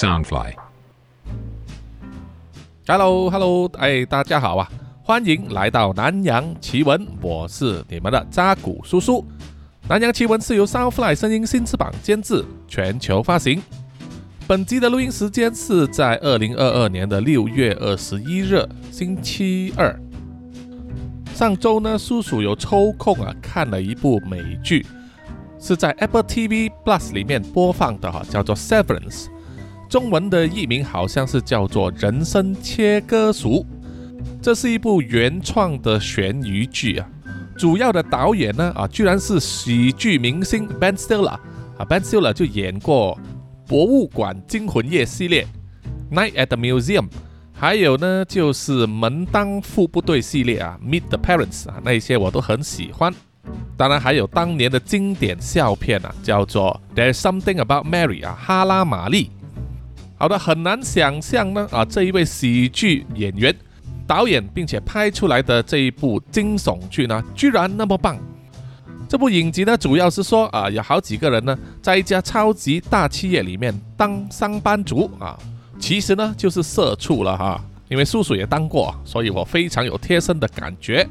[0.00, 0.54] Soundfly。
[2.86, 4.66] Hello，Hello，哎，大家好啊，
[5.02, 9.22] 欢迎来到南洋奇闻，我是你们的扎古叔叔。
[9.90, 13.62] 南洋奇闻是由 Soundfly 声音新翅膀监制，全球发行。
[14.46, 19.94] 本集的录音时间是在二零二二年的六月二十一日，星期二。
[21.34, 24.86] 上周呢，叔叔有抽空啊看了一部美剧，
[25.58, 29.26] 是在 Apple TV Plus 里面播放的哈，叫做《Severance》。
[29.90, 33.48] 中文的译名好像是叫做《人生切割术》，
[34.40, 37.08] 这是一部原创的悬疑剧啊。
[37.58, 41.40] 主要的导演呢啊，居然是喜剧明星 Ben Stiller 啊
[41.88, 43.18] ，Ben Stiller 就演过
[43.68, 45.44] 《博物馆惊魂夜》系列
[46.14, 47.02] 《Night at the Museum》，
[47.52, 53.12] 还有呢就是《门当户不对》系列啊，《Meet the Parents》啊，那些我都很喜欢。
[53.76, 59.32] 当然还有当年的经典笑片啊，叫做《There's Something About Mary》啊，哈拉玛丽。
[60.20, 63.56] 好的，很难想象呢啊，这一位喜剧演员、
[64.06, 68.18] 导演，并且拍出来的这一部惊悚剧呢，居然那么棒。
[69.08, 75.38] 这部影集呢，主要是说啊，有好几个人呢，在一家超级大企业里面当上班族啊，
[75.78, 77.58] 其实呢就是社畜了哈。
[77.88, 81.08] 因为叔叔也当过，所以我非常有贴身的感觉。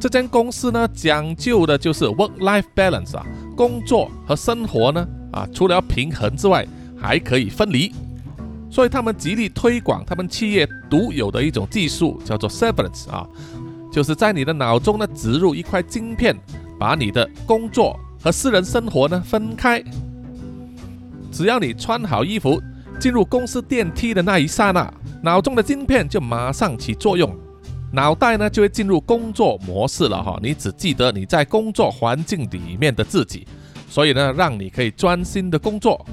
[0.00, 6.66] 这间公司呢，讲究的就是 work-life balance 啊，工作和生活呢啊，除了平衡之外，
[6.98, 7.92] 还可以分离。
[8.70, 13.26] 所以他们极力推广他们企业独有的一种技术，叫做 Severance 啊，
[13.92, 16.36] 就是在你的脑中呢植入一块晶片，
[16.78, 19.82] 把你的工作和私人生活呢分开。
[21.32, 22.60] 只要你穿好衣服
[22.98, 24.92] 进入公司电梯的那一刹那，
[25.22, 27.34] 脑中的晶片就马上起作用，
[27.92, 30.38] 脑袋呢就会进入工作模式了哈。
[30.42, 33.46] 你只记得你在工作环境里面的自己，
[33.88, 36.04] 所以呢，让你可以专心的工作。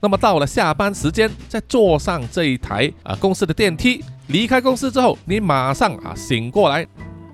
[0.00, 6.86] 那么到了下班时间，再坐上这一台啊公司的电梯，离开公司之后，你马上啊醒过来，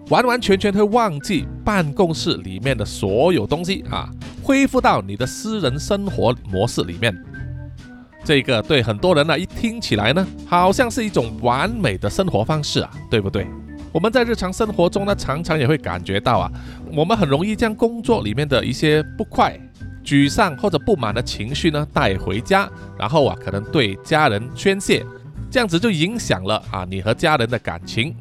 [0.09, 4.09] 完完全全会忘记办公室里面的所有东西啊，
[4.43, 7.15] 恢复到你的私人生活模式里面。
[8.25, 13.47] 这个对很多人呢，一听起来呢，好像是一种完美的生活方式啊，对不对？
[13.93, 16.51] 我们在日常生活中呢，常常也会感觉到啊，
[16.97, 19.55] 我们很容易将工作里面的一些不快。
[20.05, 25.05] 沮丧或者不满的情绪呢带回家，然后啊可能对家人宣泄，
[25.51, 28.15] 这样子就影响了啊你和家人的感情。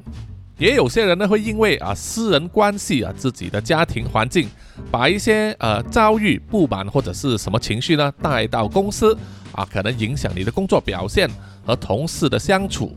[0.57, 4.47] 也有些人呢会因为啊私人关系啊自己的家庭环境，
[4.89, 9.17] 把一些呃遭遇不满或者是什么情绪呢带到公司
[9.51, 11.29] 啊，可能影响你的工作表现
[11.65, 12.95] 和同事的相处。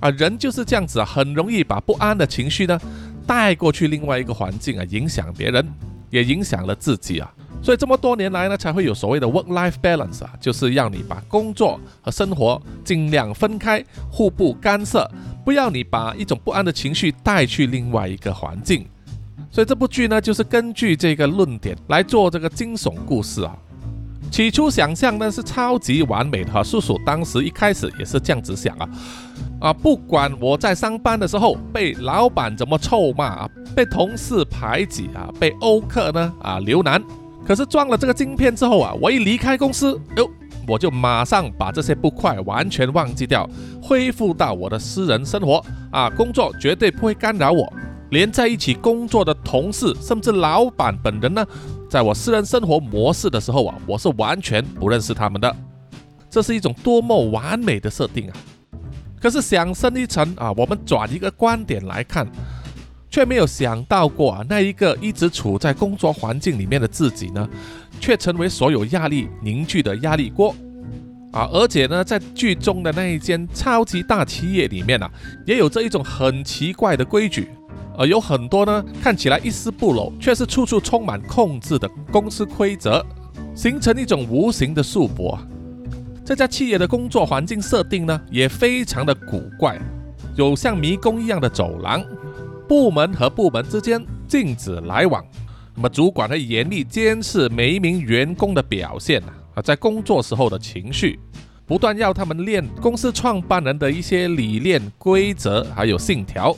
[0.00, 2.78] 啊人就是这样子啊，很容易把不安的情绪呢
[3.26, 5.66] 带过去另外一个环境啊，影响别人，
[6.10, 7.32] 也影响了自己啊。
[7.62, 15.08] 所以这么多年来呢，才会有所谓的 work-life balance 啊，就是要你把工作和生活尽量分开，互不干涉，
[15.44, 18.86] 不要你把一种不安的情绪带去另外一个环境。
[19.50, 23.54] 所以这部剧呢，就是根据这个论点来做这个惊悚故事啊。
[24.30, 28.88] 起初想象呢是超级完美的哈，叔叔当时一开始也是这样子想啊，
[29.60, 37.02] 啊，不管我在上班的时候被老板怎么臭骂啊，被同事排挤啊，被欧克呢啊留难。
[37.46, 40.30] 可是装了这个晶片之后啊，我一离开公司，哟，
[40.68, 43.48] 我就马上把这些不快完全忘记掉，
[43.82, 47.72] 恢复到我的私人生活啊，工作绝对不会干扰我。
[48.10, 51.46] 连在一起工作的同事，甚至老板本人呢，
[51.88, 55.56] 在我私人生活模式的时候啊，我是完全不认识他们的。
[56.28, 58.36] 这是一种多么完美的设定啊！
[59.20, 62.26] 可是想深一层啊，我们转一个观点来看。
[63.10, 67.48] 却没有想到过啊，那一个一直处在工作环境里面的自己呢，
[67.98, 70.54] 却成为所有压力凝聚的压力锅
[71.32, 71.48] 啊！
[71.52, 75.10] 而且呢，在剧中的那一间超级大企业里面啊，
[75.44, 77.48] 也有这一种很奇怪的规矩，
[77.98, 83.04] 呃有很多呢看起来一丝不苟，却是处处充满控制的公司规则，
[83.56, 85.32] 形成一种无形的束缚。
[85.32, 85.46] 啊
[86.24, 89.76] 这家企业的工作环境设定呢，也非常的古怪，
[90.36, 92.00] 有像迷宫一样的走廊。
[92.70, 95.26] 部门和部门之间禁止来往，
[95.74, 99.20] 那么主管会严厉监视每一名员工的表现
[99.56, 101.18] 啊，在工作时候的情绪，
[101.66, 106.56] 不断要他们练公司创办人的一些理念、规则还有信条。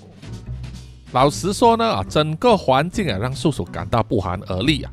[1.13, 4.93] 老实说呢啊，整个环境啊让叔叔感到不寒而栗啊，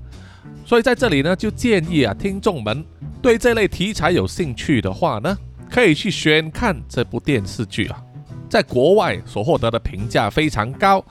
[0.65, 2.81] 所以在这里呢就建议啊听众们
[3.21, 5.37] 对这类题材有兴趣的话呢，
[5.69, 8.01] 可以去选看这部电视剧啊。
[8.49, 11.05] 在国外所获得的评价非常高，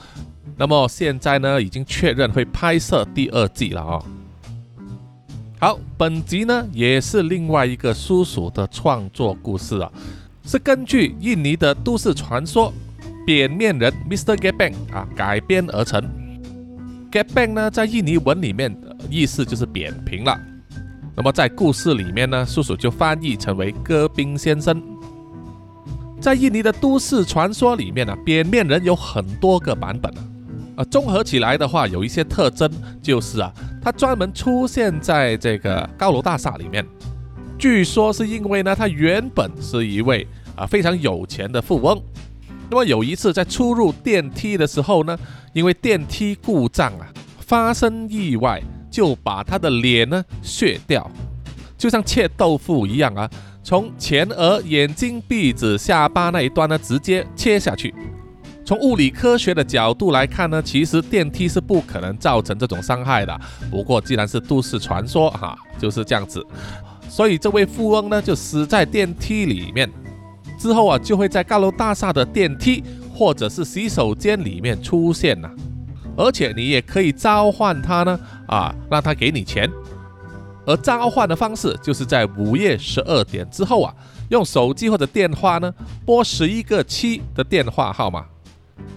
[0.57, 4.03] 那么现在呢，已经确认会拍摄第二季了啊。
[5.61, 9.91] 好，本集呢也是另外一个叔叔的创作故事啊，
[10.45, 12.73] 是根据印尼的都市传说
[13.25, 14.37] “扁面人 Mr.
[14.37, 16.03] Gepeng” 啊改编而成。
[17.11, 18.77] Gepeng 呢在印尼文里面
[19.09, 20.39] 意思就是扁平了。
[21.17, 24.81] 那么在故事里面呢，叔叔就翻译成为戈宾先生。
[26.29, 30.21] 在印尼的都市传说里面呢，扁面人有很多个版本啊，
[30.77, 32.71] 啊，综合起来的话，有一些特征
[33.01, 36.87] 就是啊，他专门出现在这个高楼大厦里面。
[37.59, 41.99] 据说是因为呢，他原本是一位啊非常有钱的富翁。
[42.69, 45.19] 那么有一次在出入电梯的时候呢，
[45.55, 47.09] 因为电梯故障啊，
[47.39, 48.63] 发生意外。
[48.91, 51.11] 就把他的脸呢削掉，
[51.77, 53.31] 就像切豆腐一样啊，
[53.63, 57.95] 从前额、眼睛、鼻子、下巴那一端呢直接切下去。
[58.65, 63.41] 从物理科学的角度来看呢，其实电梯是不可能造成这种伤害的。
[63.71, 66.45] 不过既然是都市传说哈，就是这样子，
[67.09, 69.91] 所以这位富翁呢就死在电梯里面。
[70.59, 72.83] 之后啊，就会在高楼大厦的电梯
[73.15, 75.51] 或者是洗手间里面出现了。
[76.17, 79.71] 而且你也可以召唤他呢，啊，让他给你钱。
[80.69, 83.95] 而召唤的方式就是在午夜十二点之后啊，
[84.29, 85.73] 用手机或者电话呢
[86.05, 88.27] 拨十一个七的电话号码。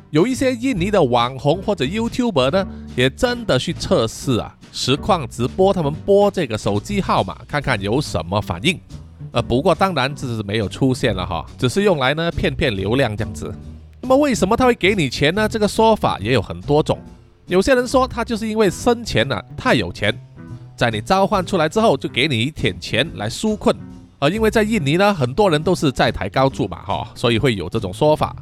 [0.09, 8.77] 有一些印尼的网红或者 YouTuber 呢，也真的去测试啊，实况直播他们拨这个手机号码，看看有什么反应。
[9.31, 13.49] 呃，不过当然这是没有出现了哈，只是用来呢骗骗流量这样子。
[14.01, 15.47] 那么为什么他会给你钱呢？
[15.47, 16.99] 这个说法也有很多种。
[17.47, 20.13] 有些人说他就是因为生前呢太有钱，
[20.81, 23.75] 在你召唤出来之后就给你一点钱来纾困。
[24.17, 28.35] 而因为在印尼呢，很多人都是在台高住嘛，哈，所以会有这种说法。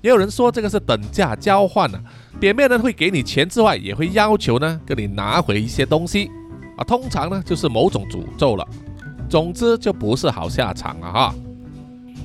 [0.00, 2.00] 也有人说这个是等价交换呢，
[2.38, 6.30] 表面呢会给你钱之外，也会要求呢跟你拿回一些东西
[6.76, 8.64] 啊，通常呢就是某种诅咒了。
[9.28, 11.34] 总之就不是好下场了哈。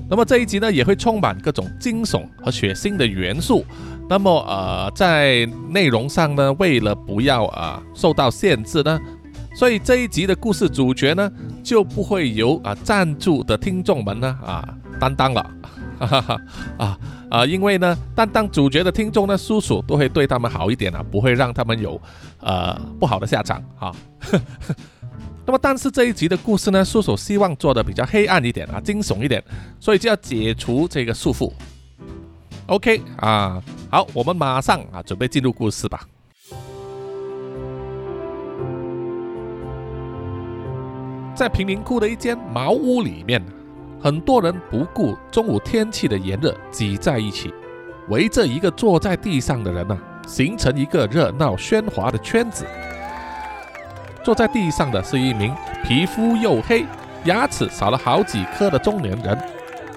[0.07, 3.65] 那么这一集呢，也会充满各种惊悚和血腥的元素。
[4.07, 8.99] 那么呃，在内容上呢，为了不要啊受到限制呢，
[9.55, 11.31] 所以这一集的故事主角呢，
[11.63, 15.49] 就不会由啊赞助的听众们呢啊担当了。
[15.97, 16.41] 哈哈哈
[16.77, 16.99] 啊
[17.29, 21.99] 啊，因为呢，担当主角的听众呢，叔叔都会对他们好一点啊，不会让他们有
[22.41, 23.95] 呃不好的下场啊。
[25.47, 29.41] 那么，但是这一集的故事呢，叔叔希望做的比较黑暗一点啊，惊悚一点，
[29.79, 31.49] 所以就要解除这个束缚。
[32.65, 36.01] OK 啊，好，我们马上啊准备进入故事吧。
[41.35, 43.43] 在贫民窟的一间茅屋里面，
[44.01, 47.53] 很多人不顾中午天气的炎热，挤在一起，
[48.07, 52.65] 围着一个坐在地上的人呢，形成一个热闹喧哗的圈子。
[54.23, 55.53] 坐在地上的是一名
[55.83, 56.85] 皮肤黝黑、
[57.25, 59.37] 牙齿少了好几颗的中年人，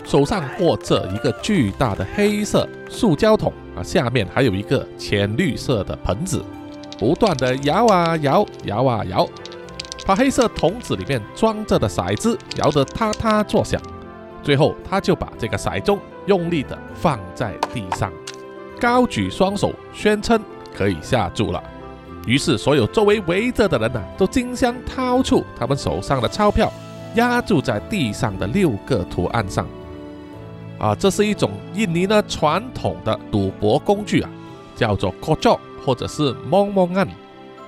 [0.05, 6.45] 手上握着一个巨大的黑色塑胶桶啊，下面还有一个浅绿色的盆子，
[6.99, 9.27] 不断的摇啊摇，摇啊摇，
[10.09, 13.79] 把黑色桶子里面装着的骰子摇得嗒嗒作响。
[14.43, 18.11] 最后，他就把这个骰盅用力的放在地上，
[18.81, 20.41] 高举双手宣称
[20.75, 21.63] 可以下注了。
[22.27, 26.73] 于是，所有周围围着的人呢，都争相掏出他们手上的钞票，
[27.17, 29.67] 压注在地上的六个图案上。
[30.79, 34.31] 啊，这是一种印尼呢传统的赌博工具啊，
[34.75, 37.09] 叫做 kocok 或者是 mongongan，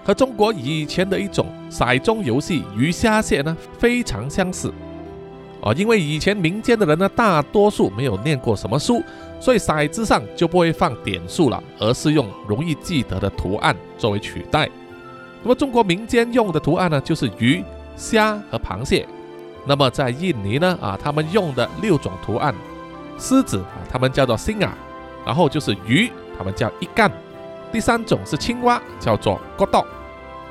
[0.03, 4.73] 和中国以前的一种骰盅游戏鱼虾蟹呢非常相似。
[5.63, 9.03] 啊，因为以前民间的人呢，大多数没有念过什么书，
[9.39, 14.67] 所以骰子上就不会放点数了，而是用容易记得的图案作为取代。
[15.43, 17.63] 那么中国民间用的图案呢，就是鱼、
[17.95, 19.07] 虾和螃蟹。
[19.67, 22.55] 那么在印尼呢，啊，他们用的六种图案，
[23.19, 24.71] 狮子啊，他们叫做 singa，
[25.27, 27.13] 然后就是鱼，他们叫一干。
[27.71, 29.85] 第三种是青蛙，叫做 godok。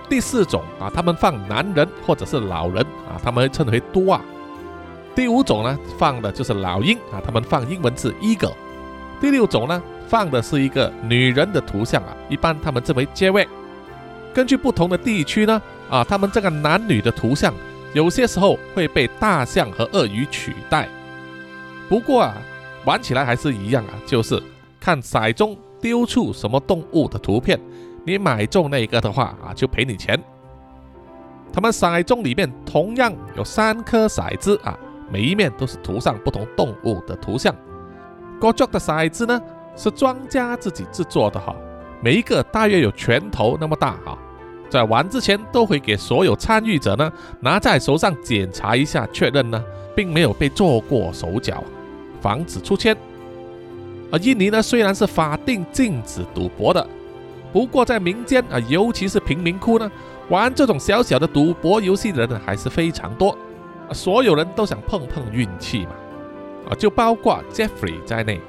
[0.09, 4.21] 第四种啊，他们放男人或者是老人啊，他们称为多啊。
[5.15, 8.53] 第五种呢，放的就是老鹰啊，他们放英文字 eagle。
[9.21, 13.47] 第六种呢，放的是一个女人的图像啊，一般他们称为 j a
[14.33, 17.53] 根据不同的地区呢，啊，他们这个男女的图像，
[17.93, 20.87] 有些时候会被大象和鳄鱼取代。
[21.89, 22.37] 不过啊，
[22.85, 24.41] 玩起来还是一样啊，就是
[24.79, 27.59] 看骰中丢出什么动物的图片，
[28.05, 30.21] 你买中那个的话啊，就赔你钱。
[31.51, 34.77] 他们骰盅里面同样有三颗骰子啊。
[35.11, 37.51] 每一面都是涂上不同动物的图像。
[38.39, 39.41] 高脚的骰子呢，
[39.75, 41.55] 是庄家自己制作的哈，
[41.99, 44.15] 每一个大约有拳头那么大哈。
[44.69, 49.65] 在玩之前都会给所有参与者呢拿在手上检查一下，确认呢
[49.95, 51.63] 并没有被做过手脚，
[52.21, 52.95] 防止出千。
[54.11, 56.87] 而印尼呢虽然是法定禁止赌博的，
[57.51, 59.91] 不过在民间啊，尤其是贫民窟呢，
[60.29, 63.37] 玩这种小小的赌博游戏的人呢还是非常多。
[63.91, 65.91] 所有人都想碰碰运气嘛，
[66.69, 68.39] 啊，就包括 Jeffrey 在内。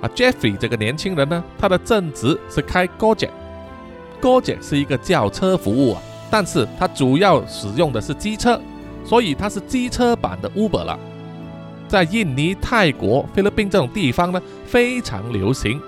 [0.00, 8.58] 啊，Jeffrey 这个年轻人呢，他的正职是开 Gojek，Gojek 是一个轿车服务啊，但是他主要使用的是机车，
[9.04, 10.98] 所以它是机车版的 Uber 了。
[11.88, 15.80] 在印尼、泰国、菲律宾这种地方呢，非常流行，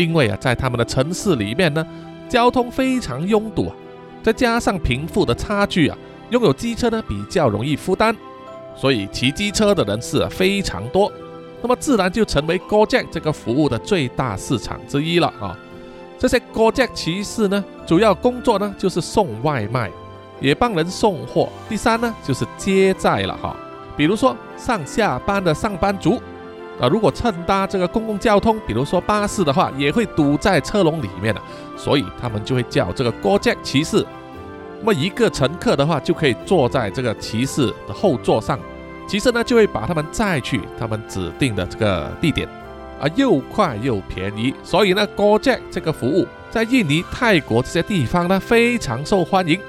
[0.00, 1.86] 因为啊，在他们的城市里面呢，
[2.28, 3.74] 交通非常拥堵啊，
[4.22, 5.96] 再加上贫富的差距啊。
[6.30, 8.16] 拥有机车呢比较容易负担，
[8.76, 11.10] 所以骑机车的人士非常多，
[11.60, 15.58] 那么自然就成为哥匠这个服务的最大市场之一了啊。
[16.18, 19.90] 这些哥匠骑士呢，主要工作呢就是送外卖，
[20.40, 21.48] 也帮人送货。
[21.68, 23.56] 第三呢就是接载了哈，
[23.96, 26.22] 比如说上下班的上班族
[26.80, 31.40] 啊，如果乘搭这个公共交通，比如说巴士的话，也会堵在车笼里面的，
[31.76, 34.04] 所以他们就会叫这个 Gojek 骑士。
[34.80, 38.58] 那么一个乘客的话，就可以坐在这个骑士的后座上，
[39.06, 42.48] 骑士呢就会把他们载去他们指定的这个地点，
[42.98, 49.60] 啊，又快又便宜，所以呢，Gojek 这个服务在印尼、泰国这些地方呢非常受欢迎。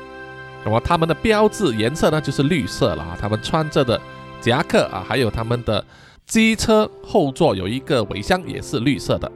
[0.64, 4.00] 那么他们的标志颜色呢就是绿色了啊，他们穿着的
[4.40, 5.84] 夹克啊，还有他们的
[6.32, 9.30] 机车后座有一个尾箱也是绿色的。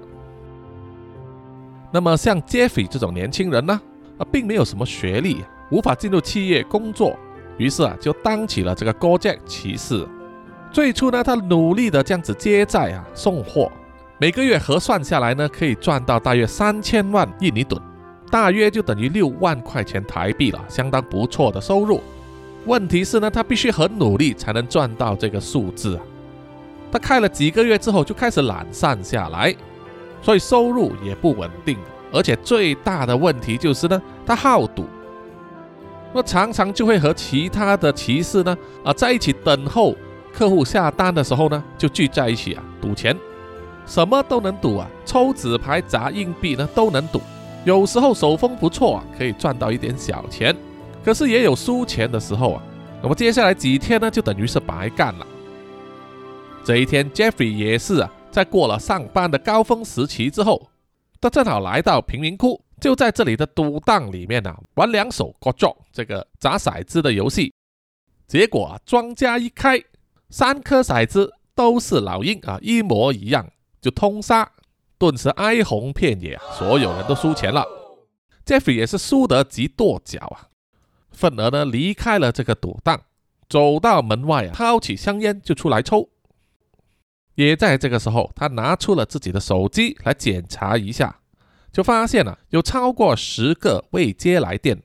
[1.91, 3.81] 那么像 Jeffy 这种年轻人呢，
[4.17, 5.43] 啊，并没有什么学历。
[5.71, 7.17] 无法进入企业工作，
[7.57, 10.07] 于是啊，就当起了这个 Gojek 骑士。
[10.71, 13.69] 最初呢，他努力的这样子接载啊，送货，
[14.17, 17.81] 每个月核算下来呢，可以赚到大约三千万印尼盾，
[18.31, 21.99] 大约就等于六万块钱台币了，相当不错的收入。
[22.65, 26.03] 问题是呢，他必须很努力才能赚到这个数字啊。
[26.95, 29.53] 他开了几个月之后就开始懒散下来，
[30.21, 31.77] 所以收入也不稳定，
[32.09, 34.85] 而且最大的问题就是呢，他好赌。
[36.13, 39.93] 那常常就会和其他的骑士呢啊在一起等候
[40.31, 43.13] 客户下单的时候呢，就聚在一起啊赌钱，
[43.85, 47.19] 什么都能赌啊，抽纸牌、砸硬币呢都能赌。
[47.65, 50.55] 有时候手风不错啊，可以赚到一点小钱，
[51.03, 52.63] 可是也有输钱的时候啊。
[53.03, 55.27] 那么接下来几天呢，就等于是白干了。
[56.65, 60.67] 这一天，Jeffrey 也是啊，在过了上班的高峰时期之后，
[61.21, 62.59] 他正好来到贫民窟。
[62.81, 67.53] 就在这里的赌档里面呢，玩两手 g o j o 这个砸骰子的游戏，
[68.27, 69.79] 结果啊，庄家一开，
[70.31, 73.47] 三颗骰子都是老鹰啊，一模一样，
[73.79, 74.51] 就通杀，
[74.97, 77.63] 顿时哀鸿遍野，所有人都输钱了。
[78.43, 80.49] Jeffrey 也是输得极跺脚啊，
[81.11, 83.03] 愤而呢离开了这个赌档，
[83.47, 86.09] 走到门外啊，掏起香烟就出来抽。
[87.35, 91.19] 也在这个时候，他拿出了自己的手机来检查一下。
[91.71, 94.81] 就发现了有超过十个未接来电，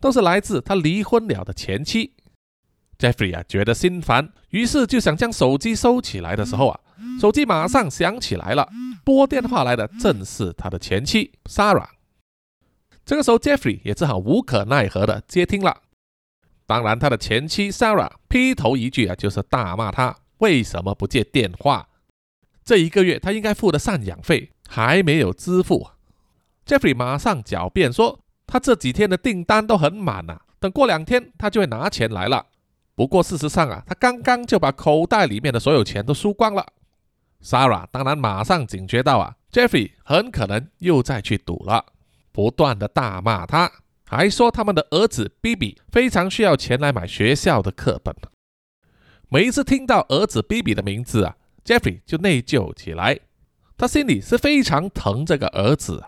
[0.00, 2.14] 都是来自他离婚了的前妻。
[2.98, 6.80] Jeffrey 啊觉得心烦，于是就想将手机收起来的时候啊，
[7.20, 8.68] 手机马上响起来了，
[9.04, 11.90] 拨电话来的正是他的前妻 Sarah。
[13.04, 15.82] 这个时候 Jeffrey 也只好无可奈何的接听了。
[16.66, 21.88] 当然，他的前妻 Sarah 劈头一句啊就是大骂他为什么不接电话，
[22.64, 25.88] 这一个月他应该付的赡养费还没有支付。
[26.66, 32.46] Jeffrey 马上狡辩说，他这几天的订单都很满呐，等过两天他就会拿钱来了。
[32.94, 36.66] 不过事实上啊，他刚刚就把口袋里面的所有钱都输光了。
[37.42, 41.84] Sarah 当然马上警觉到啊，Jeffrey 很可能又再去赌了，
[42.32, 43.70] 不断的大骂他，
[44.06, 48.14] 还说他们的儿子 Bibi 非常需要钱来买学校的课本。
[49.34, 53.18] 每一次听到儿子 Bibi 的名字啊，Jeffrey 就内疚起来，
[53.76, 56.04] 他心里是非常疼这个儿子。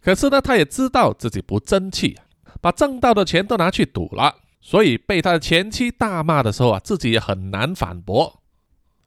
[0.00, 2.16] 可是呢，他也知道自己不争气，
[2.60, 8.40] 把挣到的钱都拿去赌了，所以被他的前妻大骂的时候啊，自己也很难反驳。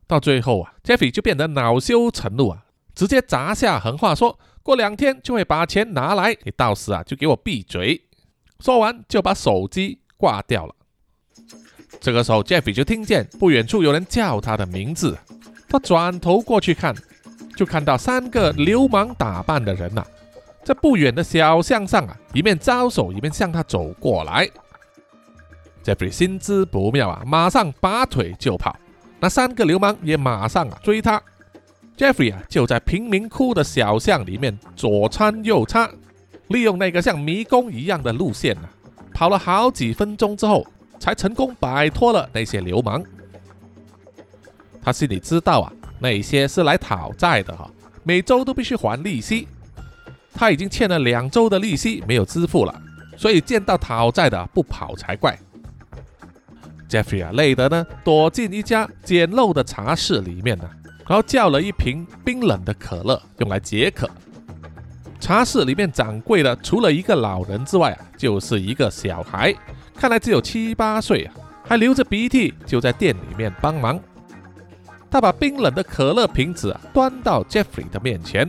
[0.05, 8.09] 到最后啊，Jeffy 就变得恼羞成怒啊，直接砸下狠话，说过两天就会把钱拿来，你到时啊就给我闭嘴。
[8.59, 10.75] 说完就把手机挂掉了。
[12.01, 15.15] 这个时候，Jeffy 就听见不远处有人叫他的名字，
[15.69, 16.95] 他转头过去看，
[17.55, 20.03] 就看到三个流氓打扮的人呐。
[20.63, 24.49] 在不远的小巷上啊，一面招手，一面向他走过来。
[25.83, 28.75] Jeffy 心知不妙啊，马上拔腿就跑。
[29.19, 31.21] 那三个流氓也马上啊追他。
[31.95, 35.87] Jeffy 啊就在贫民窟的小巷里面左穿右插，
[36.47, 38.67] 利用那个像迷宫一样的路线呢，
[39.13, 40.65] 跑了好几分钟之后，
[41.01, 43.03] 才成功摆脱了那些流氓。
[44.83, 47.67] 他心里知道啊，那些是来讨债的哈，
[48.03, 49.47] 每周都必须还利息。
[50.33, 52.81] 他已经欠了两周的利息没有支付了，
[53.17, 55.37] 所以见到讨债的不跑才怪。
[56.87, 60.69] Jeffrey 啊，累得呢，躲进一家简陋的茶室里面呢，
[61.07, 64.09] 然后叫了一瓶冰冷的可乐，用来解渴。
[65.19, 69.53] 茶室里面掌柜的除了一个老人之外啊，就是一个小孩，
[70.01, 73.99] 看来只有七八岁啊，还流着鼻涕，就在店里面帮忙。
[75.11, 78.39] 他把冰冷的可乐瓶子端到 Jeffrey 的面前，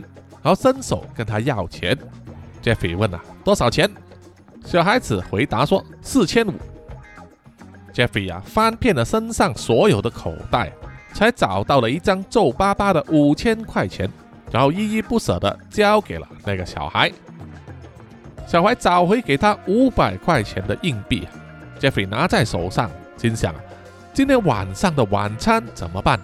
[0.41, 1.95] 然后伸手跟他要钱。
[2.63, 3.87] Jeffrey 问啊，多少钱？
[4.65, 6.53] 小孩子回答说四千五。
[7.93, 10.73] Jeffrey 啊，翻遍了身上所有的口袋，
[11.13, 14.09] 才找到了一张皱巴巴的五千块钱，
[14.51, 17.11] 然后依依不舍地交给了那个小孩。
[18.47, 21.27] 小孩找回给他五百块钱的硬币
[21.83, 23.53] ，Jeffrey 拿在手上，心想，
[24.13, 26.17] 今天晚上的晚餐怎么办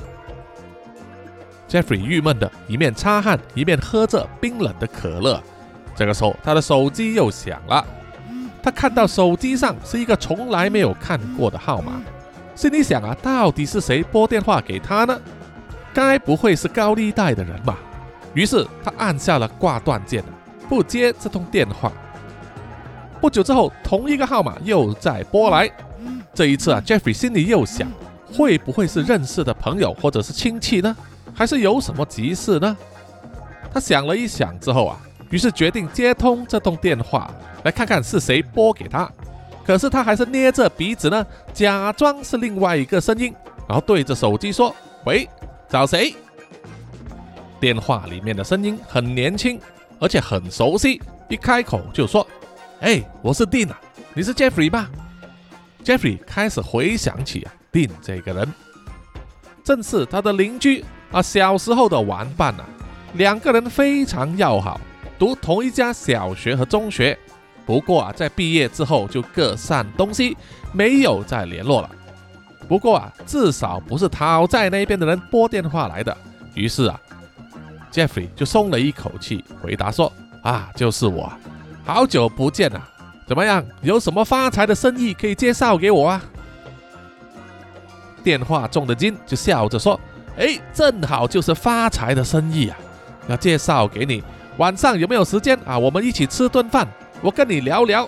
[1.67, 5.43] ？Jeffrey 郁闷的一面擦汗，一面喝着冰冷的可乐。
[5.97, 7.85] 这个时候，他的手机又响了。
[8.63, 12.01] 他看到手机上是一个从来没有看过的号码，
[12.55, 15.19] 心里想啊，到底是谁拨电话给他呢？
[15.93, 17.77] 该不会是高利贷的人吧？
[18.33, 20.23] 于是他按下了挂断键，
[20.69, 21.91] 不接这通电话。
[23.21, 25.69] 不久之后，同一个号码又再拨来，
[26.33, 27.88] 这一次啊，Jeffrey 心里又想，
[28.33, 30.95] 会不会是认识的朋友或者是亲戚呢？
[31.33, 32.77] 还是有什么急事呢？
[33.73, 34.99] 他想了一想之后啊，
[35.29, 37.29] 于是决定接通这通电话。
[37.63, 39.11] 来看看是谁拨给他，
[39.65, 43.35] 可是他还是捏着鼻子呢，假装是另外一个声音，
[43.67, 44.73] 然后对着手机说
[45.05, 45.27] ：“喂，
[45.67, 46.15] 找谁？”
[47.59, 49.59] 电话里面的声音很年轻，
[49.99, 52.25] 而且很熟悉，一开口就说
[52.81, 53.79] ：“哎，我是 Dean 啊，
[54.13, 54.89] 你是 Jeffrey 吧
[55.83, 58.53] ？”Jeffrey 开始回想起啊，Dean 这个人，
[59.65, 62.65] 正是他的邻居啊，小时候的玩伴啊，
[63.15, 64.79] 两个人非常要好，
[65.18, 67.18] 读同一家小学和中学。
[67.65, 70.37] 不过啊，在毕业之后就各散东西，
[70.72, 71.89] 没有再联络了。
[72.70, 76.15] 不过啊，至少不是讨债那边的人拨电话来的。
[76.53, 77.00] 于是啊
[77.92, 80.11] ，Jeffrey 就松了一口气，回答说
[80.44, 81.31] ：“啊，就是我，
[81.91, 82.87] 好久不见啊，
[83.25, 83.65] 怎么样？
[83.81, 86.21] 有什么发财的生意可以介绍给我啊？”
[88.23, 89.99] 电话中的金就笑着说
[90.37, 92.77] ：“哎，正好就是发财的生意啊，
[93.27, 94.23] 要介绍给你。
[94.57, 95.79] 晚上有没有时间啊？
[95.79, 96.87] 我们一起吃顿饭。”
[97.23, 98.07] 我跟你聊聊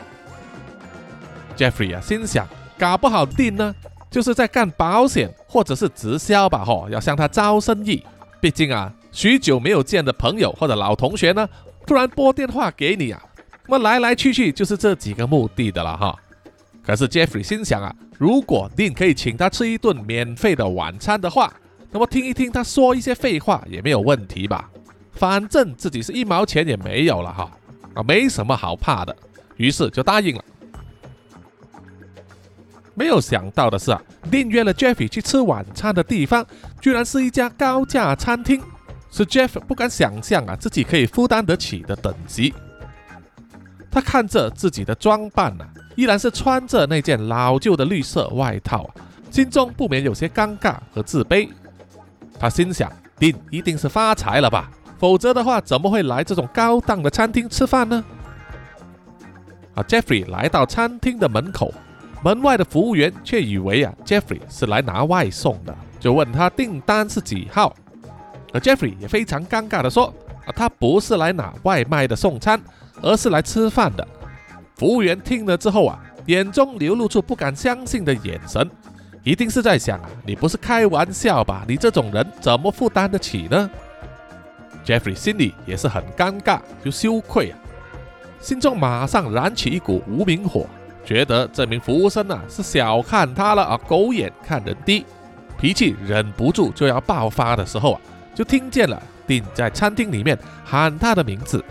[1.58, 3.74] ，Jeffrey 啊，心想，搞不好定呢，
[4.12, 8.06] 就是在干保险或者是直销吧，吼，要向他招生意。
[8.40, 11.50] 毕竟啊，许久没有见的朋友或者老同学呢，
[11.88, 13.20] 突然拨电话给你啊，
[13.72, 16.14] 那么来来去去就是这几个目的的了哈。
[16.86, 21.54] 可是 Jeffrey 心想啊，如果定可以请他吃一顿免费的晚餐的话，
[21.90, 24.70] 那么听一听他说一些废话也没有问题吧，
[25.14, 27.50] 反正自己是一毛钱也没有了哈。
[27.94, 29.16] 啊，没什么好怕的，
[29.56, 30.44] 于是就答应了。
[32.94, 36.46] 没有想到的是啊，订约了 Jeffy 去吃晚餐的地方，
[36.82, 38.62] 居然是一家高价餐厅，
[39.10, 42.54] 是 Jeff 不敢想象啊，自己可以负担得起的等级。
[43.92, 48.90] 他看着自己的装扮呢，依然是穿着那件老旧的绿色外套，
[49.30, 51.50] 心中不免有些尴尬和自卑。
[52.40, 54.72] 他心想，定一定是发财了吧。
[54.98, 58.04] 否则的话，怎么会来这种高档的餐厅吃饭呢？
[59.76, 61.74] 啊，Jeffrey 来到餐厅的门口，
[62.24, 67.76] 门外的服务员却以为啊，Jeffrey 是来拿外送的，就问他订单是几号。
[68.54, 70.14] 而 Jeffrey 也非常尴尬的说
[70.46, 72.62] ：“啊，他不是来拿外卖的送餐，
[73.02, 74.08] 而是来吃饭的。”
[74.76, 78.68] 服务员听了之后啊，眼中流露出不敢相信的眼神，
[79.24, 81.64] 一定是在想啊，你不是开玩笑吧？
[81.68, 83.70] 你这种人怎么负担得起呢
[84.84, 87.60] ？Jeffrey 心里也是很尴尬，就羞愧啊，
[88.40, 90.66] 心中马上燃起一股无名火，
[91.06, 95.06] 觉得这名服务生啊是小看他了啊，狗眼看人低，
[95.60, 98.02] 脾气忍不住就要爆发的时候啊，
[98.34, 100.36] 就听见了并在餐厅里面
[100.66, 101.64] 喊他的名字。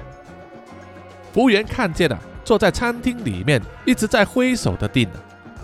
[1.32, 5.08] 服务员看见了坐在餐厅里面一直在挥手的定，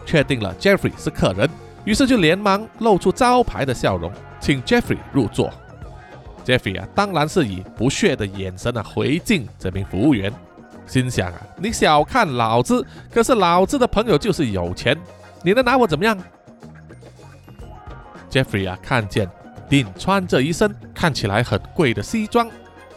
[0.05, 1.49] 确定了 Jeffrey 是客人，
[1.85, 5.53] 于是就连忙露出招牌的笑容，请 Jeffrey 入座。
[6.45, 10.33] Jeffrey 啊，当然是以不屑的眼神啊回敬这名服务员，
[10.87, 14.97] 心想啊，你小看老子，可是老子的朋友就是有钱，
[15.43, 16.17] 你能拿我怎么样
[18.31, 19.29] ？Jeffrey 啊，看见
[19.69, 22.49] Dean 穿着一身看起来很贵的西装，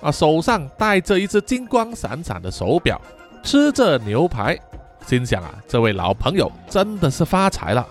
[0.02, 3.00] 啊，手上戴着一只金光闪闪的手表，
[3.44, 4.58] 吃着牛排，
[5.06, 7.86] 心想啊，这位老朋友真的是发财了。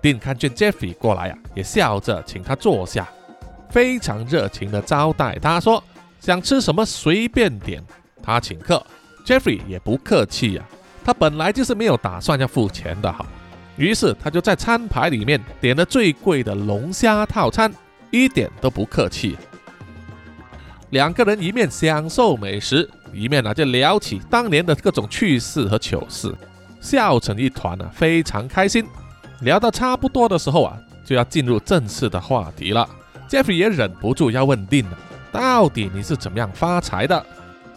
[0.00, 3.08] 丁看见 Jeffrey 过来啊，也笑着请他坐下，
[3.70, 5.82] 非常热情的招待他，说
[6.18, 7.82] 想吃什么随便点，
[8.22, 8.84] 他请客。
[9.24, 10.64] Jeffrey 也不客气呀，
[11.04, 13.24] 他本来就是没有打算要付钱的哈，
[13.76, 17.72] 于是他就在餐牌里面点了最贵的龙虾套餐，
[18.10, 19.36] 一点都不客气。
[20.92, 26.30] 两个人一面享受美食，一面呢就聊起当年的各种趣事和糗事，
[26.82, 28.84] 笑成一团呢，非常开心。
[29.40, 32.86] 聊到差不多的时候啊，就要进入正式的话题了。
[33.26, 34.98] Jeffrey 也忍不住要问丁了，
[35.32, 37.24] 到底你是怎么样发财的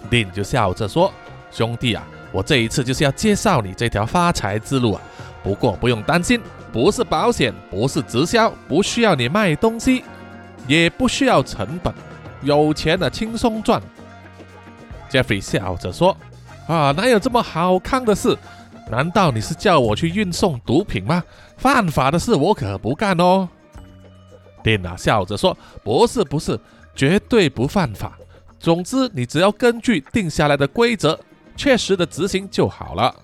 [0.10, 1.10] 丁就笑着说。
[1.52, 5.02] 兄弟啊，我这一次就是要介绍你这条发财之路啊。
[5.42, 6.42] 不过不用担心，
[6.74, 10.04] 不是保险，不是直销，不需要你卖东西，
[10.68, 11.94] 也不需要成本，
[12.46, 13.82] 有钱的轻松赚。
[15.10, 16.16] Jeffrey 笑着说
[16.68, 18.38] ：“啊，哪有这么好看的事？
[18.90, 21.24] 难道你是叫我去运送毒品吗？
[21.58, 23.50] 犯法的事我可不干哦。”
[24.64, 26.60] 电脑笑着说：“不是，不是，
[26.96, 28.18] 绝对不犯法。
[28.60, 31.20] 总之，你只要根据定下来的规则。”
[31.58, 33.16] 确实的执行就好了。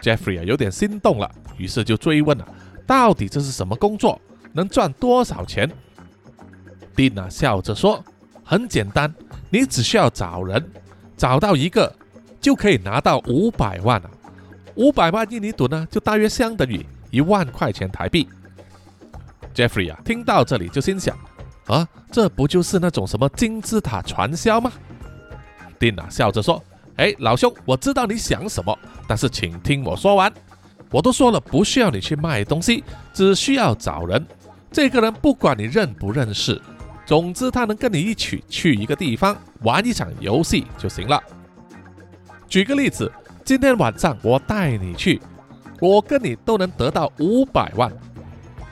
[0.00, 2.48] Jeffrey 啊，有点心动了，于是就追问了
[2.86, 4.18] ：“到底这是什么工作？
[4.54, 5.70] 能赚多少钱
[6.96, 8.02] ？”Dina 笑着说
[8.52, 9.10] ：“很简单，
[9.48, 10.62] 你只需要找人，
[11.16, 11.90] 找到一个
[12.38, 14.10] 就可以拿到五百万了。
[14.74, 18.28] 五百万印尼盾呢，就大约相当于一万块钱台币。
[19.54, 21.16] ”Jeffrey 啊，听到这里就心想
[21.66, 24.70] ：“啊，这不就是那种什么金字塔传销吗
[25.80, 26.62] ？”Dina 笑着说。
[26.96, 30.30] 哎，老兄，我知道你想什么，但是请听我说完。
[30.90, 32.84] 我都说了，不需要你去卖东西，
[33.14, 34.26] 只需要找人。
[34.70, 36.60] 这个人不管你认不认识，
[37.12, 41.22] 总之他能跟你一起去一个地方玩一场游戏就行了。
[42.48, 43.12] 举个例子，
[43.44, 45.20] 今天晚上我带你去，
[45.78, 47.92] 我跟你都能得到五百万。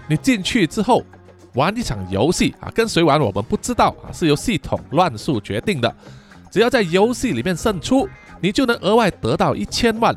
[0.09, 1.05] 你进去之后
[1.53, 5.95] 玩一场游戏啊，跟谁玩我们不知道啊，是由系统乱数决定的。
[6.51, 8.09] 只要在游戏里面胜出，
[8.41, 10.17] 你就能额外得到一千万。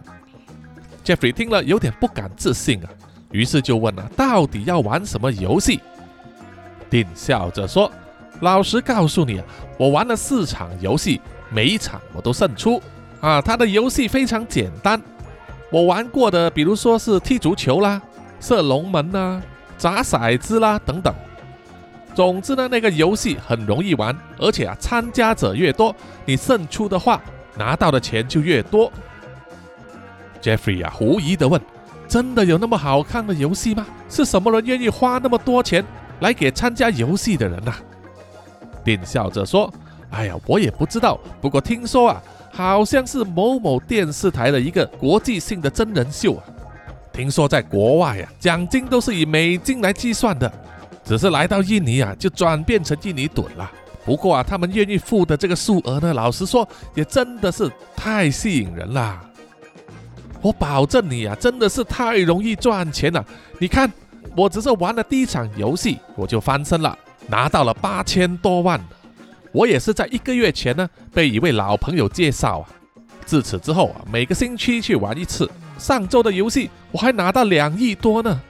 [1.04, 2.90] Jeffrey 听了有点不敢置信啊，
[3.32, 5.82] 于是就问了：“到底要玩什么游戏？”
[6.90, 7.92] 丁笑着说
[8.44, 9.46] ：“老实告诉你啊，
[9.78, 12.82] 我玩了四场游戏，每一场我都胜出
[13.22, 13.42] 啊。
[13.42, 15.02] 他的游戏非常简单，
[15.72, 18.02] 我玩过的，比如说是踢足球啦、
[18.42, 19.42] 射龙门啦、
[19.78, 21.14] 砸骰子啦等等。”
[22.14, 27.22] 总之呢，那个游戏很容易玩，而且啊，参加者越多，你胜出的话，
[27.58, 28.92] 拿到的钱就越多。
[30.42, 31.60] Jeffrey 啊，狐疑的问
[32.10, 33.88] ：“真的有那么好看的游戏吗？
[34.10, 35.84] 是什么人愿意花那么多钱
[36.20, 37.74] 来给参加游戏的人呐？”
[38.84, 39.72] 便笑着说
[40.12, 46.44] ：“哎呀，我也不知道，不过听说啊，好像是某某电视台的一个国际性的真人秀啊。
[47.12, 50.52] 听说在国外啊，奖金都是以美金来计算的。”
[51.06, 53.70] 只是来到印尼啊，就转变成印尼盾了。
[54.06, 56.66] 不过啊，他们愿意付的这个数额呢，老实说，
[56.96, 59.20] 也真的是太吸引人了。
[60.42, 63.26] 我保证你啊，真的是太容易赚钱了。
[63.60, 63.92] 你看，
[64.34, 68.80] 我只是玩了第一场游戏，我就翻身了，拿到了八千多万。
[69.52, 72.70] 我也是在一个月前呢，被一位老朋友介绍啊。
[73.26, 75.50] 自此之后啊，每个星期去玩一次。
[75.78, 78.42] 上周的游戏，我还拿到两亿多呢。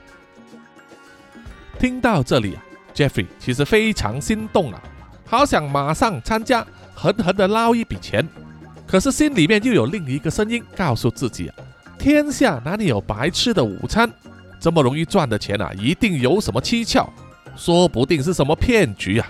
[1.78, 2.62] 听到这里啊
[2.94, 4.80] ，Jeffrey 其实非常心动啊，
[5.26, 8.26] 好想马上参加，狠狠的捞一笔钱。
[8.86, 11.54] 可是心里面又有另一个声音告诉自己啊，
[11.98, 14.10] 天下哪里有白吃的午餐？
[14.60, 17.10] 这么容易赚的钱啊，一定有什么蹊跷，
[17.56, 19.26] 说不定是什么骗局啊！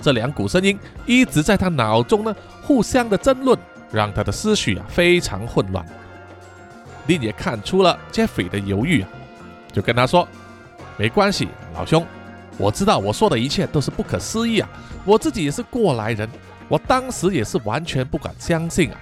[0.00, 3.58] 这两股声音一直在他脑中呢，互相的争论，
[3.92, 5.84] 让他的思绪啊非常混乱。
[7.06, 9.08] 丽也看出了 Jeffrey 的犹豫啊，
[9.72, 10.26] 就跟他说。
[10.96, 12.06] 没关系，老兄，
[12.58, 14.68] 我知道我说的一切都是不可思议啊！
[15.06, 16.28] 我自己也是过来人，
[16.68, 19.00] 我当时也是完全不敢相信啊。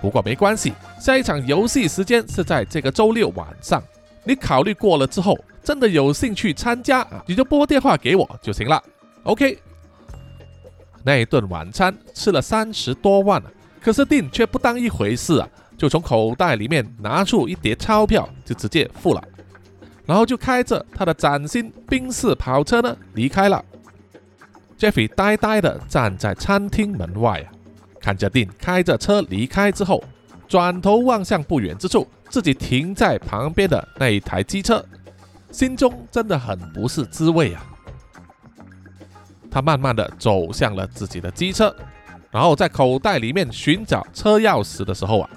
[0.00, 3.82] 不过没关系，下一场游戏时间是在这个周六晚上，
[4.24, 8.82] 你考虑过了之后，真的有兴趣参加啊，你就拨电话给我就行了。
[9.24, 9.58] OK。
[11.06, 19.22] 那一顿晚餐吃了三十多万啊，可是丁却不当一回事啊，就从口袋里面拿出一叠钞票，就直接付了。
[20.06, 23.62] 然后就开着他的崭新宾士跑车呢离开了。
[24.78, 27.52] Jeffrey 呆呆的站在餐厅门外啊，
[28.00, 30.02] 看着丁开着车离开之后，
[30.48, 34.84] 转头望向不远之处自己停在旁边的那一台机车，
[35.52, 37.64] 心中真的很不是滋味啊。
[39.48, 41.72] 他慢慢的走向了自己的机车，
[42.32, 45.30] 然后在口袋里面寻找车钥匙的时候啊，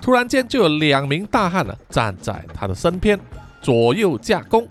[0.00, 3.18] 突然间就有两名大汉呢站在他的身边，
[3.60, 4.68] 左右架弓，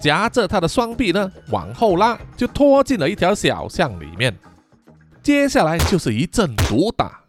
[0.00, 4.34] 夹着他的双臂呢往后拉，就拖进了一条小巷里面。
[5.22, 7.20] 接下来就是一阵毒打，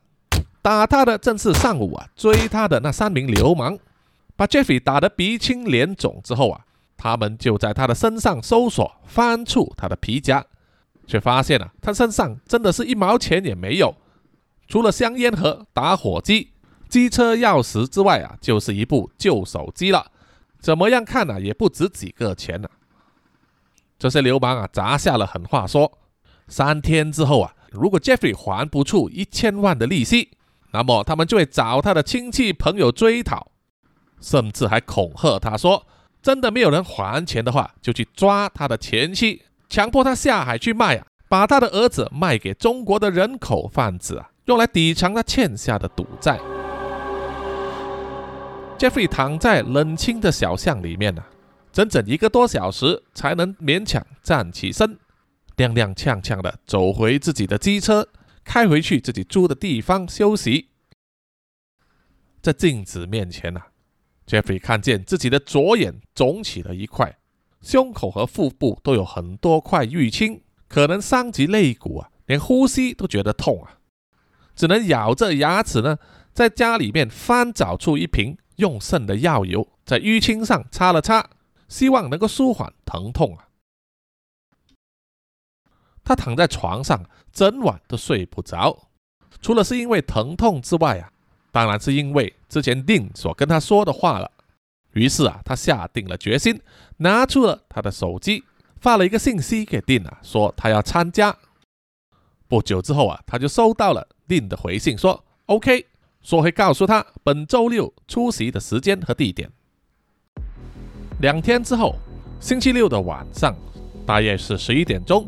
[0.68, 3.80] 打他的正是上午啊追他的那三名流氓，
[4.36, 6.66] 把 Jeffrey 打得鼻青脸肿之后啊，
[6.98, 10.46] 他们就在他的身上搜索，翻出他的皮夹，
[11.06, 13.96] 却发现啊他身上真的是一毛钱也没有，
[14.68, 16.52] 除了香烟盒、打火机。
[16.90, 20.12] 机车钥匙之外啊，就是一部旧手机了。
[20.60, 22.68] 怎么样看呢，也不值几个钱呢。
[23.98, 25.98] 这些流氓啊，砸下了狠话，说
[26.50, 30.32] 三天之后啊，如果 Jeffrey 还不出一千万的利息，
[30.72, 33.52] 那么他们就会找他的亲戚朋友追讨，
[34.20, 35.86] 甚至还恐吓他说，
[36.22, 46.40] 真的没有人还钱的话，就去抓他的前妻，强迫他下海去卖啊，把他的儿子卖给中国的人口贩子啊，用来抵偿他欠下的赌债。
[48.78, 51.24] Jeffrey 躺在冷清的小巷里面呢，
[51.72, 54.98] 整整一个多小时才能勉强站起身，
[55.56, 58.08] 踉踉跄跄的走回自己的机车，
[58.48, 60.70] 开回去自己住的地方休息。
[62.42, 63.62] 在镜子面前呢
[64.26, 67.20] ，Jeffrey 看见自己的左眼肿起了一块，
[67.62, 73.80] 胸口和腹部都有很多块淤青，可能伤及肋骨啊，连呼吸都觉得痛啊，
[74.56, 75.98] 只能咬着牙齿呢，
[76.34, 78.38] 在家里面翻找出一瓶。
[78.58, 81.30] 用剩的药油在淤青上擦了擦，
[81.68, 83.47] 希望能够舒缓疼痛啊。
[86.08, 88.88] 他躺在床上，整晚都睡不着，
[89.42, 91.12] 除了是因为疼痛之外啊，
[91.52, 94.32] 当然是因为之前丁所跟他说的话了。
[94.94, 96.62] 于是啊，他下定了决心，
[96.96, 98.46] 拿出了他的手机，
[98.80, 101.36] 发了一个信息给丁啊，说他要参加。
[102.48, 105.88] 不久之后啊，他就收到了丁的回信，说 OK。
[106.20, 109.50] 说会告诉他本周六出席的时间和地点。
[111.22, 111.96] 两天之后，
[112.40, 113.56] 星期六的晚上，
[114.06, 115.26] 大约是十一点钟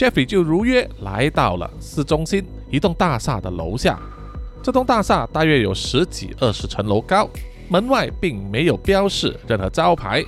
[0.00, 4.00] Jeffy 就如约来到了市中心一栋大厦的楼下。
[4.62, 7.28] 这栋大厦大约有十几二十层楼高，
[7.68, 10.24] 门外并没有标示任何招牌，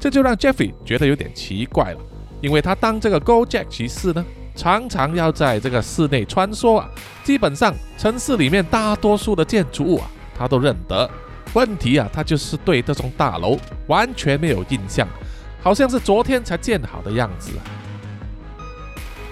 [0.00, 1.98] 这就让 Jeffy 觉得有点奇怪了，
[2.40, 4.24] 因为他当这个 Go Jack 骑士呢。
[4.54, 6.88] 常常要在这个室内穿梭啊，
[7.24, 11.10] 基本上城市里面大多数的建筑物啊，他都认得。
[11.52, 15.06] 问题啊，他就是对这栋大楼完全没有印象，
[15.62, 17.52] 好像是昨天才建好的样子。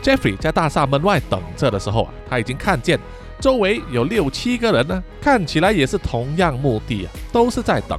[0.03, 2.99] Jeffrey 在大厦门外等着的时候啊，他已经看见
[3.39, 7.99] 周围有六七个人呢，看起来也是同样目的啊，都是在等。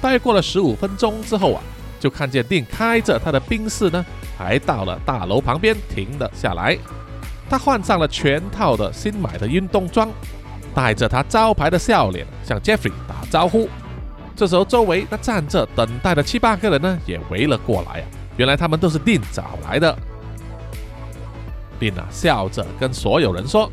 [0.00, 1.62] 大约过了十五分钟之后啊，
[1.98, 4.04] 就看见定开着他的宾士呢。
[4.36, 6.78] 还到了大楼旁边，停了下来。
[7.50, 10.08] 他换上了全套的新买的运动装，
[10.72, 13.68] 带着他招牌的笑脸向 Jeffrey 打招呼。
[14.36, 18.06] 这时候，周围那站着等待的七八个人呢，也围了过来啊。
[18.36, 19.98] 原来他们都是定找来的。
[21.78, 23.70] 并啊，笑着跟所有人说：“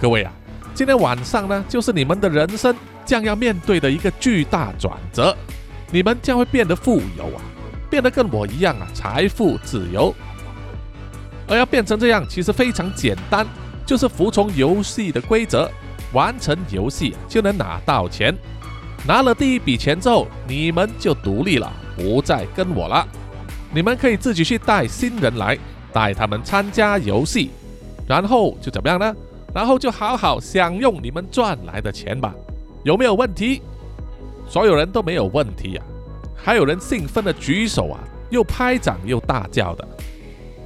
[0.00, 0.32] 各位啊，
[0.74, 5.36] 今天晚上呢，就是你们的人生将要面对的一个巨大转折，
[5.90, 7.42] 你们将会变得富有啊。”
[7.90, 10.12] 变得跟我一样啊，财富自由。
[11.46, 13.46] 而要变成这样，其实非常简单，
[13.86, 15.70] 就是服从游戏的规则，
[16.12, 18.34] 完成游戏就能拿到钱。
[19.06, 23.06] 拿了第一笔钱之后，你们就独立了，不再跟我了。
[23.72, 25.56] 你们可以自己去带新人来，
[25.94, 27.50] 带他们参加游戏，
[28.04, 29.14] 然后就怎么样呢？
[29.54, 32.34] 然后就好好享用你们赚来的钱吧。
[32.82, 33.62] 有没有问题？
[34.48, 35.82] 所有人都没有问题呀。
[36.34, 39.88] 还有人兴奋的举手啊，又拍掌又大叫的。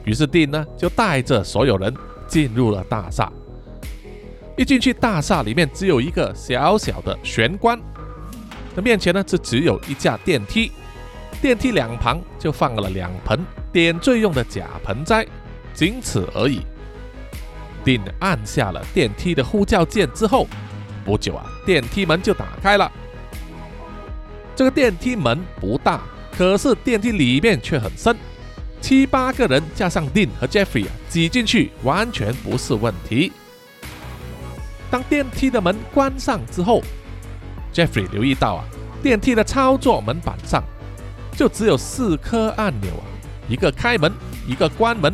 [0.05, 1.95] 于是丁呢就带着所有人
[2.27, 3.31] 进入了大厦。
[4.57, 7.79] 一进去，大厦里面只有一个小小的玄关，
[8.75, 10.73] 那面前呢这只有一架电梯，
[11.43, 13.39] 电梯两旁就放了两盆
[13.79, 15.25] 点缀用的假盆栽，
[15.73, 16.63] 仅此而已。
[17.85, 20.49] 丁按下了电梯的呼叫键之后，
[21.05, 22.91] 不久啊，电梯门就打开了。
[24.57, 26.03] 这个电梯门不大，
[26.37, 28.17] 可是电梯里面却很深，
[28.81, 33.31] 七八个人加上 Dean 和 Jeffrey 啊，挤进去完全不是问题。
[34.91, 36.83] 当电梯的门关上之后
[37.73, 38.65] ，Jeffrey 留意到啊，
[39.05, 40.65] 电梯的操作门板上
[41.37, 43.07] 就只有四颗按钮啊，
[43.49, 44.13] 一个开门，
[44.47, 45.13] 一个关门，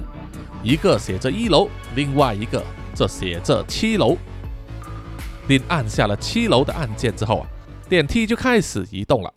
[0.63, 4.17] 一个写着一楼，另外一个则写着七楼。
[5.47, 7.47] Dean 按下了七楼的按键之后啊。
[7.87, 9.33] 电梯就开始移动了。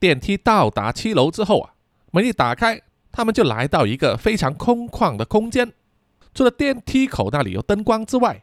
[0.00, 1.74] 电梯到达七楼之后啊，
[2.10, 2.80] 门一打开，
[3.12, 5.72] 他们就来到一个非常空旷的空间。
[6.34, 8.42] 除了电梯口那里有灯光之外，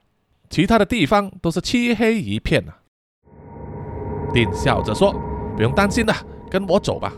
[0.52, 2.78] 其他的地方都是漆黑一片啊。
[4.32, 5.14] 丁笑着说
[5.58, 6.14] ：“不用担心的，
[6.50, 7.12] 跟我走吧。”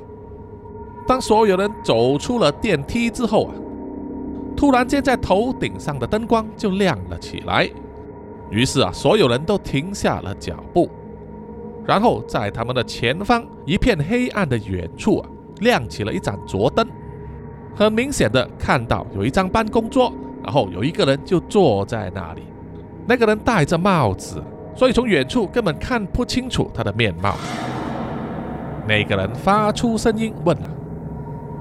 [1.07, 3.53] 当所有人走出了电梯之后啊，
[4.57, 7.69] 突然间在头顶上的灯光就亮了起来。
[8.49, 10.89] 于是啊，所有人都停下了脚步。
[11.85, 16.85] 然后在他们的前方一片黑暗的远处啊，亮起了一盏桌灯。
[17.73, 20.11] 很明显的看到有一张办公桌，
[20.43, 22.41] 然后有一个人就坐在那里。
[23.05, 24.43] 那个人戴着帽子，
[24.75, 27.35] 所以从远处根本看不清楚他的面貌。
[28.85, 30.69] 那个人发出声音问了。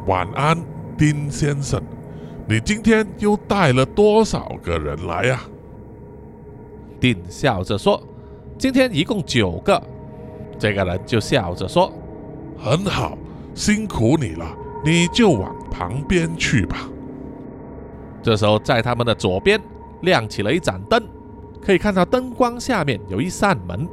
[0.07, 0.57] 晚安，
[0.97, 1.83] 丁先生，
[2.49, 5.41] 你今天又带了多少个人来呀？
[7.01, 8.01] 丁笑着说
[8.57, 9.83] ：“今天一共九个。”
[10.59, 11.93] 这个人就笑着说
[12.57, 13.19] ：“很好，
[13.53, 14.47] 辛苦你了，
[14.85, 16.89] 你就往旁边去吧。”
[18.23, 19.61] 这时候，在他们的左边
[20.03, 21.03] 亮起了一盏灯，
[21.61, 23.89] 可以看到灯光下面有一扇门。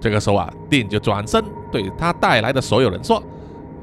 [0.00, 3.22] 这个时候啊，丁就转身对他带来的所有人说：“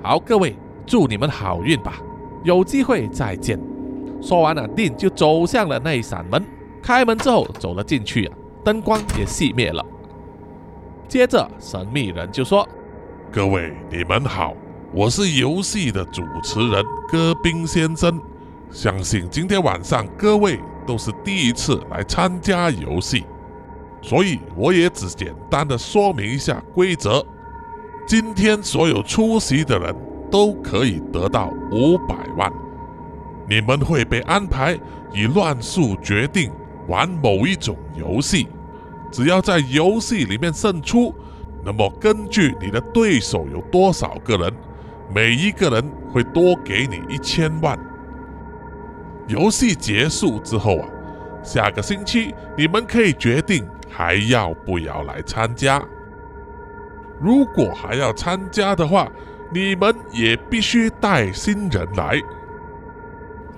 [0.03, 0.53] 好，各位。”
[0.91, 2.01] 祝你们好运吧，
[2.43, 3.57] 有机会再见。
[4.21, 6.45] 说完了，丁就走向了那一扇门。
[6.83, 8.29] 开门之后，走了进去，
[8.61, 9.85] 灯光也熄灭了。
[11.07, 12.67] 接着，神秘人就说
[13.31, 14.53] ：“各位，你们好，
[14.93, 18.21] 我是游戏的主持人戈宾先生。
[18.69, 23.23] 相信今天晚上各位都是第一次来参加游戏，
[24.01, 27.25] 所以我也只简单的说明一下规则。
[28.05, 29.95] 今天所有出席的人。”
[30.31, 32.51] 都可以得到五百万。
[33.47, 34.79] 你们会被安排
[35.13, 36.49] 以乱数决定
[36.87, 38.47] 玩某一种游戏，
[39.11, 41.13] 只要在游戏里面胜出，
[41.63, 44.53] 那么根据你的对手有多少个人，
[45.13, 47.77] 每一个人会多给你一千万。
[49.27, 50.87] 游戏结束之后啊，
[51.43, 55.83] 下个星期你们可以决定还要不要来参加。
[57.19, 59.11] 如果还要参加的话，
[59.53, 62.21] 你们也必须带新人来。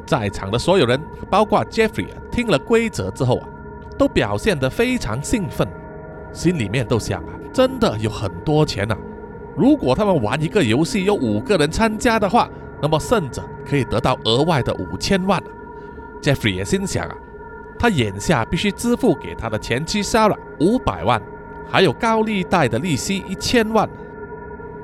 [0.05, 3.47] 在场的所有人，包括 Jeffrey，听了规则之后啊，
[3.97, 5.67] 都表现得非常兴奋，
[6.33, 8.97] 心里面都想啊，真的有很多钱呐！
[9.55, 12.49] 如果他们玩一个游戏有五个人参加的话，
[12.81, 15.41] 那么胜者可以得到额外的五千万。
[16.21, 17.15] Jeffrey 也心想啊，
[17.77, 21.21] 他眼下必须支付给他的前妻 Sarah 五百万，
[21.69, 23.87] 还有高利贷的利息一千万。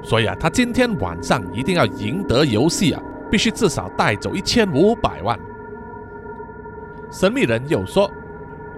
[0.02, 5.38] 所以啊，他今天晚上一定要赢得游戏啊，必须至少带走一千五百万。
[7.12, 8.10] 神秘人又说：“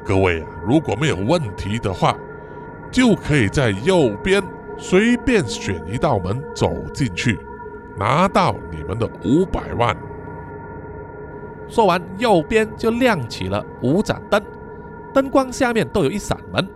[0.04, 2.18] 各位啊，如果没有问题的话，
[2.90, 4.42] 就可以在右边
[4.78, 7.40] 随便选一道门走进去，
[7.98, 9.96] 拿到你们的五百万。”
[11.70, 14.44] 说完，右边就亮起了五盏灯，
[15.14, 16.68] 灯光下面都有一扇门，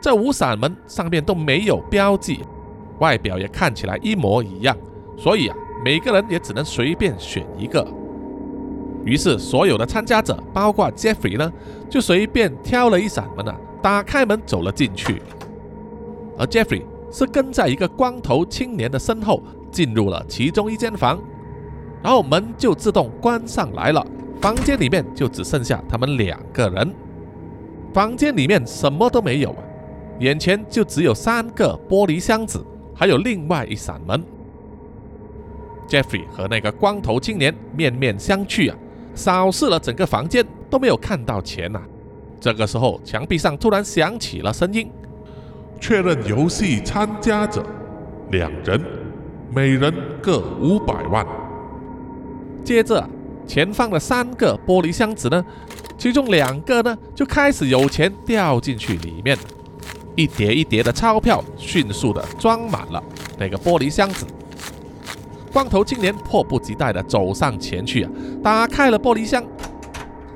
[0.00, 2.44] 这五扇门上面都没有标记。
[3.00, 4.76] 外表也看起来一模一样，
[5.16, 7.86] 所以啊，每个人也只能随便选一个。
[9.04, 11.50] 于是，所有的参加者，包括 Jeffrey 呢，
[11.88, 15.22] 就随便挑了一扇门啊，打开门走了进去。
[16.36, 21.18] 而 Jeffrey 是跟在一个光头青年的身后，进入了其中一间房，
[22.02, 24.04] 然后门就自动关上来了。
[24.40, 26.94] 房间里面就只剩下他们两个人。
[27.94, 29.62] 房间里面什么都没有啊，
[30.20, 32.62] 眼前就只有三个玻璃箱子。
[32.98, 34.20] 还有另外一扇门
[35.86, 38.76] ，Jeffrey 和那个光头青年面面相觑啊，
[39.14, 41.80] 扫视了整个房间都没有看到钱呐。
[42.40, 44.90] 这个时候，墙壁上突然响起了声音
[45.80, 47.64] ：“确认游戏参加者，
[48.32, 48.80] 两人，
[49.54, 51.24] 每人各五百万。”
[52.64, 53.08] 接着，
[53.46, 55.44] 前方的三个玻璃箱子呢，
[55.96, 59.38] 其中两个呢就开始有钱掉进去里面。
[60.18, 63.00] 一叠一叠的钞票迅速的装满了
[63.38, 64.26] 那个玻璃箱子。
[65.52, 68.10] 光头青年迫不及待的走上前去啊，
[68.42, 69.40] 打开了玻璃箱。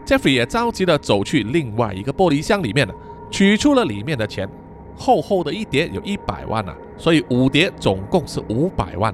[0.07, 2.95] Jeffrey 也着急的走去另外一个玻璃箱里面了，
[3.29, 4.49] 取出了里面的钱，
[4.97, 9.13] 厚厚的一叠有一百万啊，所以五叠总共是五百万。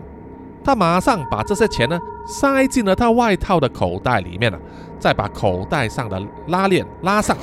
[0.63, 4.61] 他马上把这些钱呢塞进了他外套的口袋里面了，
[4.99, 7.35] 再把口袋上的拉链拉上。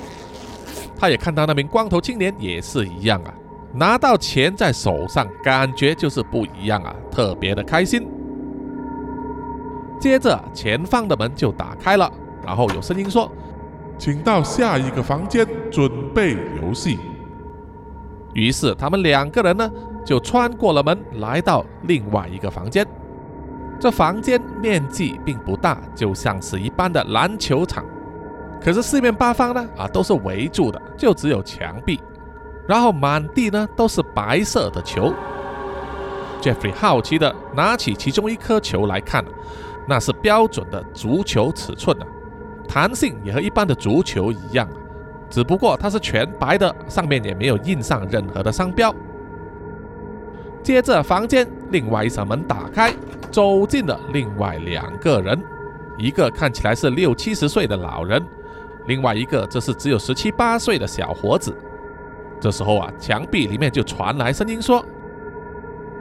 [0.95, 3.33] 他也看到那名光头青年也是一样啊，
[3.73, 8.07] 拿到钱在手上，感觉就是不一样啊，特别的开心。
[9.99, 12.11] 接着前方的门就打开了，
[12.45, 13.31] 然后有声音说
[13.97, 16.99] ：“请到下一个房间准备游戏。”
[18.33, 19.71] 于是他们两个人呢
[20.05, 22.85] 就穿过了门，来到另外一个房间。
[23.79, 27.83] 这房间面积并不大，就像是一般的篮球场。
[28.65, 31.99] 可是四面八方呢，啊，都是围住的，就只有墙壁，
[32.67, 35.13] 然后满地呢都是白色的球
[36.41, 39.23] ，Jeffrey 好奇的拿起其中一颗球来看，
[39.87, 42.07] 那是标准的足球尺寸啊，
[42.67, 44.67] 弹性也和一般的足球一样，
[45.29, 48.91] 只不过它是全白的，上面也没有印上任何的商标。
[50.63, 52.91] 接着，房间另外一扇门打开，
[53.29, 55.39] 走进了另外两个人，
[55.99, 58.19] 一个看起来是六七十岁的老人，
[58.87, 61.55] 另外一个则是只有十七八岁的小伙子。
[62.39, 64.85] 这时候啊，墙壁里面就传来声音说：“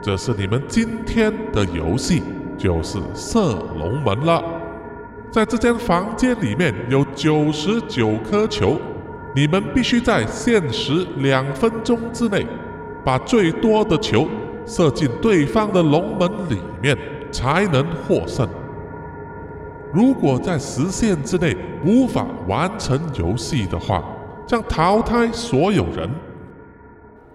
[0.01, 2.21] 这是你们今天的游戏，
[2.57, 4.43] 就是射龙门了。
[5.31, 8.79] 在这间房间里面有九十九颗球，
[9.35, 12.45] 你们必须在限时两分钟之内，
[13.03, 14.27] 把最多的球。”
[14.67, 16.97] 射进对方的龙门里面
[17.31, 18.49] 才能获胜。
[19.95, 24.03] 如果在时限之内无法完成游戏的话，
[24.45, 26.09] 将淘汰所有人。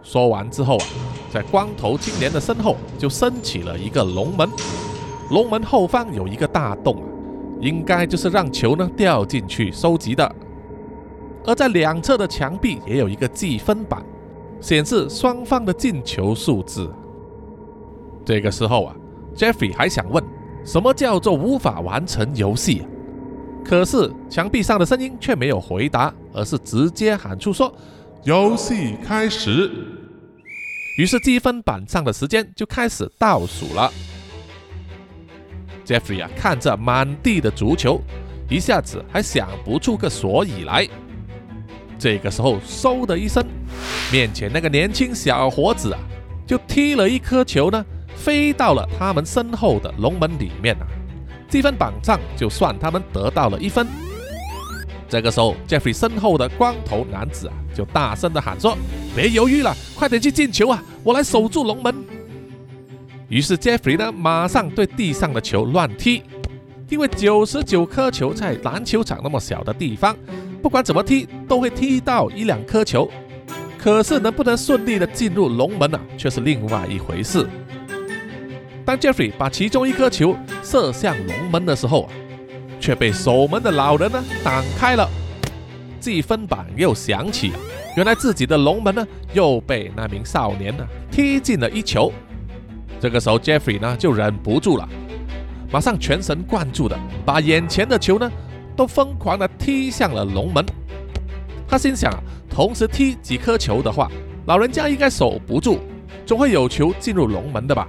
[0.02, 0.84] 说完之后啊，
[1.32, 4.46] 在光头青年的身后就升起了一个龙门，
[5.30, 7.02] 龙门后方有一个大洞，
[7.62, 10.30] 应该就是让球呢掉进去收集的。
[11.46, 14.04] 而在两侧的墙壁也有一个计分板，
[14.61, 16.92] 显示双方的进球数字。
[18.22, 18.94] 这个时候啊
[19.34, 20.22] ，Jeffrey 还想问
[20.64, 22.82] 什么叫做无法完成游戏，
[23.64, 27.74] 可是墙壁上的声音却没有回答，而是直接喊出说
[28.24, 29.70] ：“游戏开始。”
[30.98, 33.90] 于是积分板上的时间就开始倒数了。
[35.86, 38.00] Jeffrey 啊，看着满地的足球，
[38.48, 40.86] 一下子还想不出个所以来。
[41.98, 43.44] 这个时候，嗖的一声，
[44.12, 45.98] 面前那个年轻小伙子啊，
[46.46, 47.84] 就踢了一颗球呢。
[48.21, 50.87] 飞到了他们身后的龙门里面啊！
[51.49, 53.87] 积分榜上就算他们得到了一分。
[55.09, 58.77] 这个时候，Jeffrey 身后的光头男子啊，就大声的喊说
[59.16, 60.81] ：“别犹豫了，快点去进球啊！
[61.03, 61.93] 我来守住龙门。”
[63.29, 66.23] 于是 Jeffrey 呢，马上对地上的球乱踢，
[66.89, 70.16] 因为九十九颗球在篮球场那么小的地方，
[70.62, 73.11] 不管怎么踢都会踢到一两颗球。
[73.77, 77.47] 可是能不能顺利的进入龙门呢，却是另外一回事。
[78.85, 82.09] 当 Jeffrey 把其中一颗球射向龙门的时候，
[82.81, 85.09] 却被守门的老人呢挡开了。
[86.01, 87.53] 计分板又响起，
[87.95, 92.11] 原来自己的龙门呢又被那名少年呢踢进了一球。
[92.99, 94.89] 这个时候，Jeffrey 呢就忍不住了，
[95.70, 98.31] 马上全神贯注的把眼前的球呢
[98.74, 100.64] 都疯狂的踢向了龙门。
[101.68, 102.12] 他心想，
[102.49, 104.11] 同时踢几颗球的话，
[104.47, 105.78] 老人家应该守不住，
[106.26, 107.87] 总会有球进入龙门的吧。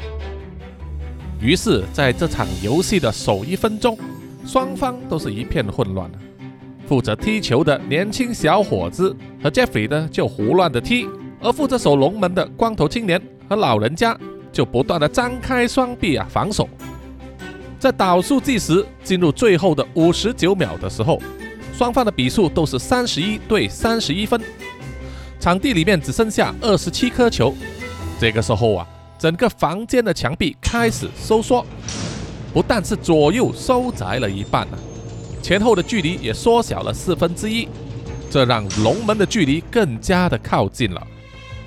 [1.42, 3.98] 于是，在这场游戏的首一分钟，
[4.46, 6.08] 双方都是一片混乱。
[6.88, 11.08] 负责踢球的年轻小伙子和 Jeffrey 呢，就胡乱的踢；
[11.42, 13.20] 而负责守龙门的光头青年
[13.50, 14.16] 和老人家，
[14.54, 16.70] 就不断的张开双臂啊防守。
[17.80, 21.20] 在倒数计时进入最后的五十九秒的时候，
[21.74, 24.39] 双方的比数都是三十一对三十一分，
[25.39, 27.52] 场地里面只剩下二十七颗球。
[28.20, 28.88] 这个时候啊。
[29.22, 31.63] 整个房间的墙壁开始收缩，
[32.51, 34.78] 不但是左右收窄了一半呢，
[35.43, 37.67] 前后的距离也缩小了四分之一，
[38.32, 41.05] 这让龙门的距离更加的靠近了。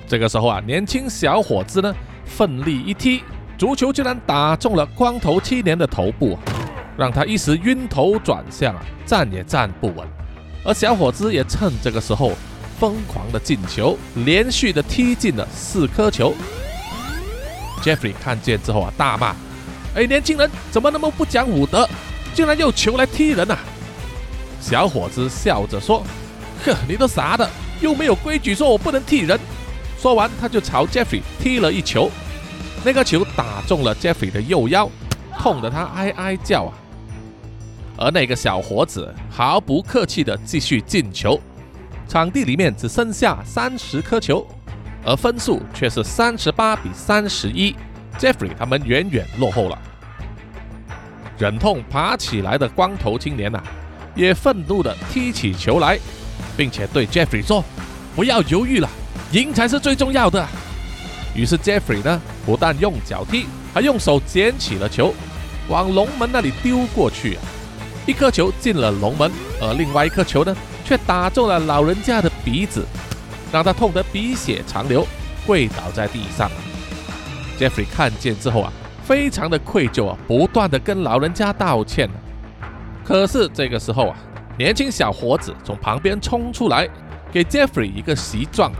[0.05, 1.95] 这个时候啊，年轻小伙子呢
[2.25, 3.21] 奋力一踢，
[3.57, 6.37] 足球居然打中了光头青年的头部，
[6.97, 10.05] 让他一时晕头转向啊，站也站不稳。
[10.65, 12.33] 而小伙子也趁这个时候
[12.77, 16.33] 疯狂的进球，连续的踢进了四颗球。
[17.85, 19.35] Jeffrey 看见之后啊，大骂
[19.93, 21.87] ：“哎，年轻人怎么那么不讲武德，
[22.33, 23.59] 竟然用球来踢人啊！”
[24.59, 26.03] 小伙子笑着说
[26.65, 27.47] ：“呵，你都傻的，
[27.81, 29.39] 又没有规矩说我不能踢人。”
[30.01, 32.09] 说完，他就朝 Jeffrey 踢了一球，
[32.83, 34.89] 那个球打中了 Jeffrey 的右腰，
[35.37, 36.73] 痛得他哀哀叫啊。
[37.97, 41.39] 而那个小伙子毫不客气地继续进球，
[42.07, 44.45] 场地里面只剩下三十颗球。
[45.05, 47.75] 而分数却是三十八比三十一
[48.17, 49.77] ，Jeffrey 他们远远落后了。
[51.37, 53.61] 忍痛爬起来的光头青年呐，
[54.15, 55.99] 也愤怒地踢起球来，
[56.57, 57.63] 并且对 Jeffrey 说
[58.15, 58.89] ：“不要犹豫了，
[59.31, 60.43] 赢才是最重要的。”
[61.35, 65.13] 于是 Jeffrey 呢，不但用脚踢，还用手捡起了球，
[65.67, 67.37] 往龙门那里丢过去。
[68.07, 69.31] 一颗球进了龙门，
[69.61, 72.83] 而另外一颗球呢，却打中了老人家的鼻子。
[73.51, 75.05] 让他痛得鼻血长流，
[75.45, 76.49] 跪倒在地上。
[77.57, 78.73] Jeffrey 看见之后啊，
[79.03, 82.09] 非常的愧疚啊，不断的跟老人家道歉。
[83.03, 84.17] 可是这个时候啊，
[84.57, 86.89] 年轻小伙子从旁边冲出来，
[87.31, 88.71] 给 Jeffrey 一个袭撞，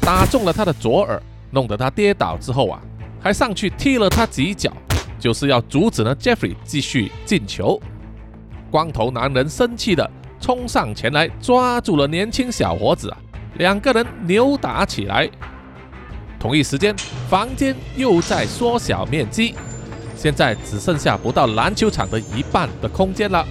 [0.00, 1.20] 打中了他的左耳，
[1.50, 2.80] 弄得他跌倒之后啊，
[3.20, 4.72] 还上去踢了他几脚，
[5.18, 7.80] 就是要阻止呢 Jeffrey 继续进球。
[8.70, 10.10] 光头男人生气的
[10.40, 13.18] 冲上前来，抓住了年轻小伙子啊，
[13.54, 15.28] 两个人扭打起来。
[16.38, 16.94] 同一时间，
[17.30, 19.54] 房间又在缩小面积，
[20.16, 23.46] 现在只剩下不到篮球场的一半的空间了。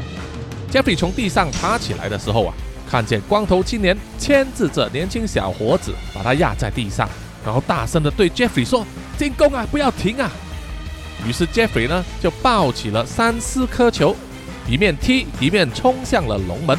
[0.72, 2.54] Jeffrey 从地上爬起来的时候啊，
[2.89, 7.08] 看见光头青年牵制着年轻小伙子，把他压在地上，
[7.45, 8.86] 然后大声的对 Jeffrey 说
[9.18, 10.30] ：“进攻啊，不要停啊！”
[11.26, 14.16] 于是 Jeffrey 呢就抱起了三丝颗球，
[14.68, 16.78] 一面踢一面冲向了龙门。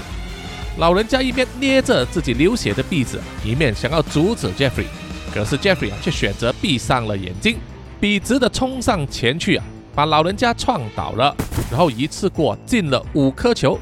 [0.79, 4.87] 老人家一边捏着自己流血的鼻子，一面想要阻止 Jeffrey，
[5.33, 7.59] 可是 Jeffrey 啊却选择闭上了眼睛，
[8.01, 9.65] 笔直的冲上前去啊，
[9.95, 11.37] 把老人家撞倒了。
[11.71, 13.79] 然后一次过进了五颗球，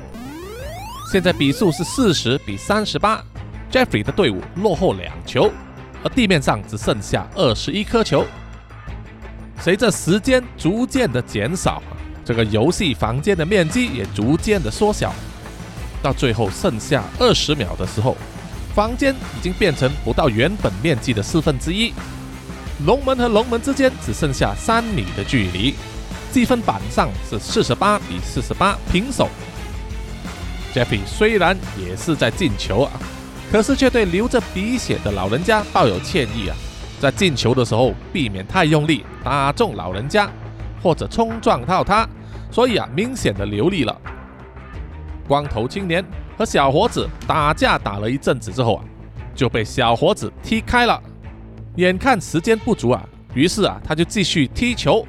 [1.13, 3.23] 现在比数是四十比三十八
[3.71, 5.49] ，Jeffrey 的队伍落后两球，
[6.03, 8.27] 而地面上只剩下二十一颗球。
[9.61, 11.81] 随着时间逐渐的减少，
[12.25, 15.15] 这个游戏房间的面积也逐渐的缩小，
[16.03, 18.17] 到最后剩下二十秒的时候，
[18.75, 21.93] 房间已经变成不到原本面积的四分之一，
[22.87, 25.75] 龙门和龙门之间只剩下三米的距离。
[26.33, 29.29] 积分板上是四十八比四十八平手。
[30.73, 32.93] Jeffy 虽然也是在进球啊，
[33.51, 36.57] 可是却对流着鼻血的老人家抱有歉意啊，
[37.01, 40.31] 在进球的时候避免太用力打中老人家，
[40.81, 42.09] 或者冲撞到他，
[42.53, 44.01] 所以啊明显的流力了。
[45.31, 46.05] 光头青年
[46.37, 48.85] 和小伙子打架打了一阵子之后啊，
[49.33, 51.01] 就被小伙子踢开了。
[51.77, 53.01] 眼看时间不足啊，
[53.33, 55.07] 于是啊他就继续踢球。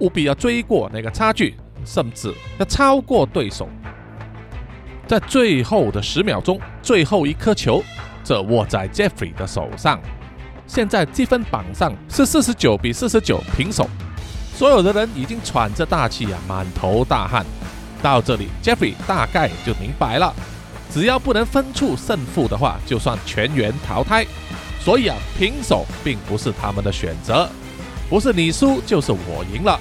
[0.00, 1.54] 务必要追过那个差距，
[1.84, 3.68] 甚至要超过对手。
[5.06, 7.80] 在最后的十秒钟，最后一颗球，
[8.24, 10.00] 这握在 Jeffrey 的手上。
[10.66, 13.88] 现在积分榜上是四十九比四十九平手，
[14.56, 17.46] 所有的人已经喘着大气啊，满头大汗。
[18.02, 20.34] 到这里，Jeffrey 大概就明白了，
[20.90, 24.26] 只要不能分出胜负的话，就算全员淘汰。
[24.80, 27.48] 所以啊，平手并不是他们的选择，
[28.10, 29.78] 不是你输就是我赢了。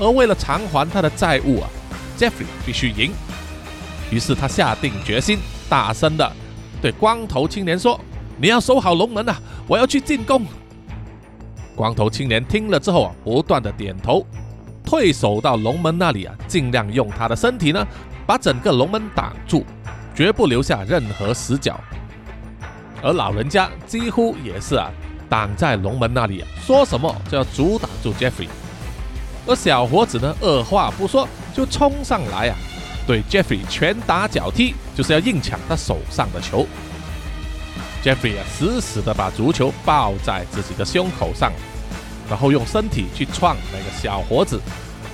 [0.00, 1.68] 而为了偿还他的债务啊
[2.18, 3.12] ，Jeffrey 必须赢。
[4.10, 5.38] 于是他下定决心，
[5.68, 6.30] 大声的
[6.82, 7.98] 对光头青年说
[8.36, 10.44] ：“你要守好龙门啊，我要去进攻。”
[11.76, 14.26] 光头青年听了之后啊，不断的点头，
[14.84, 17.84] 退守到龙门那里啊，尽量用他的身体呢，
[18.26, 19.64] 把整个龙门挡住，
[20.14, 21.80] 绝不留下任何死角。
[23.02, 24.90] 而老人家几乎也是啊，
[25.28, 28.48] 挡在龙门那里啊，说什么就要阻挡住 Jeffrey。
[29.46, 32.56] 而小伙子呢，二话不说就冲上来啊，
[33.06, 36.66] 对 Jeffrey 拳打脚踢，就是要硬抢他手上的球。
[38.02, 41.52] Jeffrey 啊，死死的把足球抱在自己的胸口上，
[42.28, 44.60] 然后用身体去撞那个小伙子，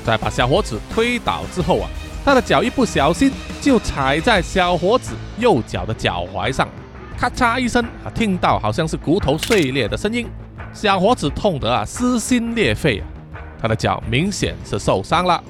[0.04, 1.88] 在把小伙子推倒之后啊，
[2.24, 6.68] 他的脚一不小心就踩在小伙子右脚的脚踝上，
[7.18, 10.26] 咔嚓一声啊，听到好像是骨头碎裂的声音，
[10.72, 13.06] 小伙子痛得啊撕心裂肺啊。
[13.60, 15.42] 他的脚明显是受伤了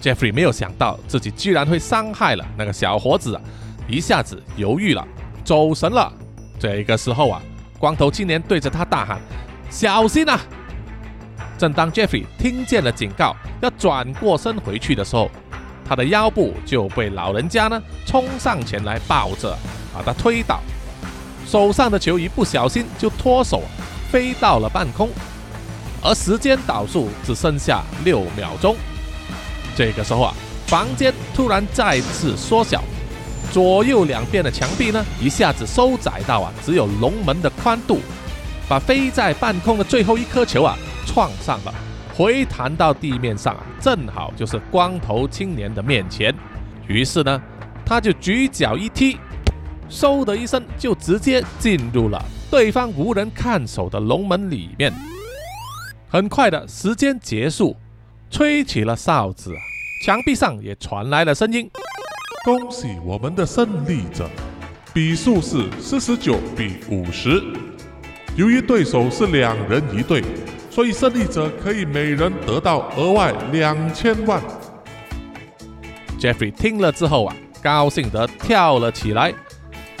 [0.00, 3.42] ，Jeffrey 没有想到自己居然会伤害了那个小伙子，啊
[3.86, 5.06] 一下子犹豫了，
[5.44, 6.10] 走神了。
[6.58, 7.42] 这个时候啊，
[7.78, 9.20] 光头青年对着他大喊
[9.68, 10.40] ：“小心啊！”
[11.58, 15.30] 正当 Jeffrey 听见了警告，要转过身回去的时候，
[15.84, 19.56] 他的腰部就被老人家呢冲上前来抱着，
[19.94, 20.60] 把他推倒，
[21.46, 23.62] 手上的球一不小心就脱手，
[24.10, 25.08] 飞到了半空。
[26.02, 28.76] 而时间倒数只剩下六秒钟，
[29.74, 30.34] 这个时候啊，
[30.66, 32.82] 房间突然再次缩小，
[33.50, 38.00] 左右两边的墙壁呢一下子收窄到啊只有龙门的宽度，
[38.68, 41.74] 把飞在半空的最后一颗球啊撞上了，
[42.14, 46.34] 回弹到地面上啊，正好就是光头青年的面前，
[46.86, 47.42] 于是呢，
[47.84, 49.18] 他就举脚一踢，
[49.90, 54.92] 嗖的一声就直接进入了对方无人看守的龙门里面。
[56.08, 57.76] 很快的时间结束，
[58.30, 59.52] 吹起了哨子，
[60.06, 61.68] 墙壁上也传来了声音
[62.44, 64.28] ：“恭喜我们的胜利者，
[64.94, 67.42] 比数是四十九比五十。
[68.36, 70.22] 由于对手是两人一队，
[70.68, 74.42] 所以胜利者可以每人得到额外两千万。”
[76.18, 79.32] Jeffrey 听了之后啊，高兴得跳了起来，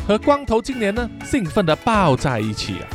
[0.06, 2.86] 和光头青年呢兴奋地抱在一起啊。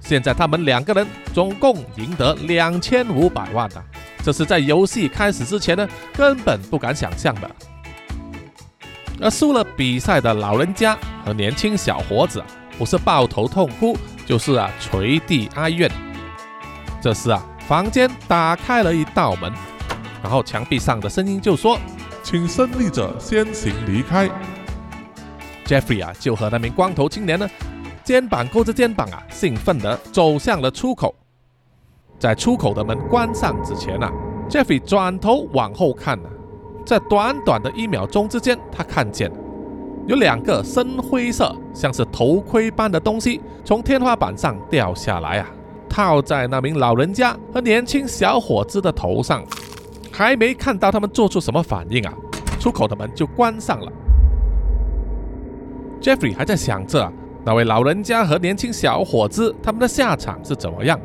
[0.00, 3.84] 现在他们两个人总共赢得两千五百万啊！
[4.24, 7.50] 这是在游戏开始之前呢，根本不敢想象的。
[9.20, 12.42] 而输了比赛的老人家和年轻小伙子，
[12.76, 13.96] 不是抱头痛哭，
[14.26, 15.90] 就是啊垂地哀怨。
[17.00, 19.52] 这时啊房间打开了一道门，
[20.22, 21.78] 然后墙壁上的声音就说
[22.22, 24.28] 请胜利者先行离开。
[25.66, 27.48] ：“Jeffrey 啊，就和那名光头青年呢，
[28.02, 31.14] 肩膀勾着肩膀啊，兴奋地走向了出口。
[32.18, 34.10] 在出口的门关上之前啊
[34.48, 36.30] ，Jeffrey 转头往后看啊，
[36.86, 39.30] 在短短的一秒钟之间，他看见
[40.06, 45.48] 有两个深灰色，像是头盔般的东西从天花板上掉下来啊，
[45.88, 49.44] 套在那名老人家和年轻小伙子的头上。
[50.12, 52.14] 还没看到他们做出什么反应啊，
[52.60, 53.90] 出口的门就关上了。
[56.00, 57.12] Jeffrey 还在想着、啊、
[57.44, 61.00] 那位老人家和年轻小伙子他们的下场是怎么样，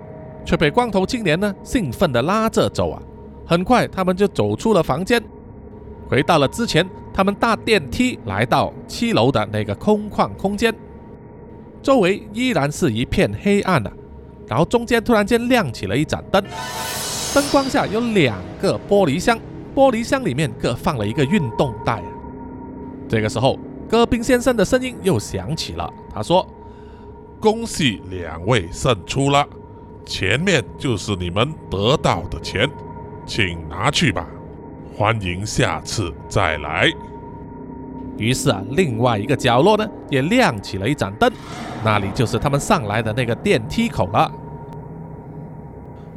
[0.45, 3.02] 却被光头青年呢兴奋地拉着走啊。
[3.47, 5.20] 很快，他们就走出了房间，
[6.10, 10.74] 回到了之前他们搭电梯来到七楼的那个空旷空间，
[11.84, 13.91] 周围依然是一片黑暗啊。
[14.47, 16.43] 然后中间突然间亮起了一盏灯，
[17.36, 19.38] 灯光下有两个玻璃箱，
[19.76, 22.05] 玻璃箱里面各放了一个运动带啊。
[23.07, 26.43] 这个时候，戈宾先生的声音又响起了，他说
[27.39, 29.45] 恭喜两位胜出了，
[30.03, 32.68] 前面就是你们得到的钱，
[33.28, 34.28] 请拿去吧。
[35.00, 36.91] 欢迎下次再来。
[38.20, 41.32] ：“于是啊，另外一个角落呢也亮起了一盏灯，
[41.86, 44.30] 那里就是他们上来的那个电梯口了。”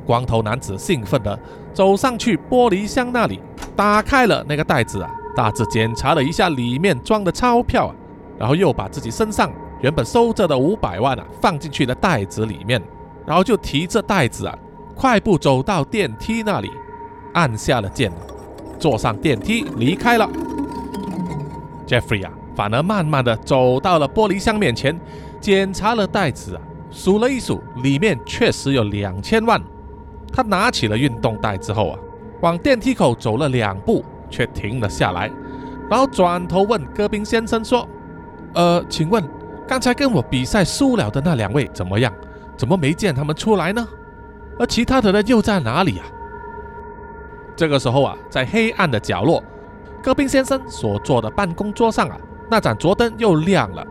[0.05, 1.39] 光头男子兴奋地
[1.73, 3.41] 走上去玻璃箱那里，
[3.77, 7.95] 打开了那个袋子啊，大致检查了一下里面装的钞票啊，
[8.37, 9.49] 然后又把自己身上
[9.81, 12.83] 原本收着的五百万啊放进去的袋子里面，
[13.25, 14.59] 然后就提着袋子啊，
[14.97, 16.69] 快步走到电梯那里，
[17.35, 18.11] 按下了键，
[18.83, 20.29] 坐上电梯离开了。
[21.87, 24.99] Jeffrey 啊，反而慢慢的走到了玻璃箱面前，
[25.41, 29.63] 检查了袋子啊，数了一数，里面确实有两千万。
[30.33, 31.99] 他拿起了运动袋之后啊，
[32.41, 35.31] 往电梯口走了两步，却停了下来，
[35.89, 37.89] 然后转头问戈宾先生说
[38.55, 39.23] ：“呃，请问
[39.69, 42.13] 刚才跟我比赛输了的那两位怎么样？
[42.57, 43.87] 怎么没见他们出来呢？
[44.59, 46.05] 而其他的人又在哪里啊？”
[47.55, 49.43] 这个时候啊，在黑暗的角落，
[50.03, 52.17] 戈宾先生所坐的办公桌上啊，
[52.51, 53.87] 那盏桌灯又亮了。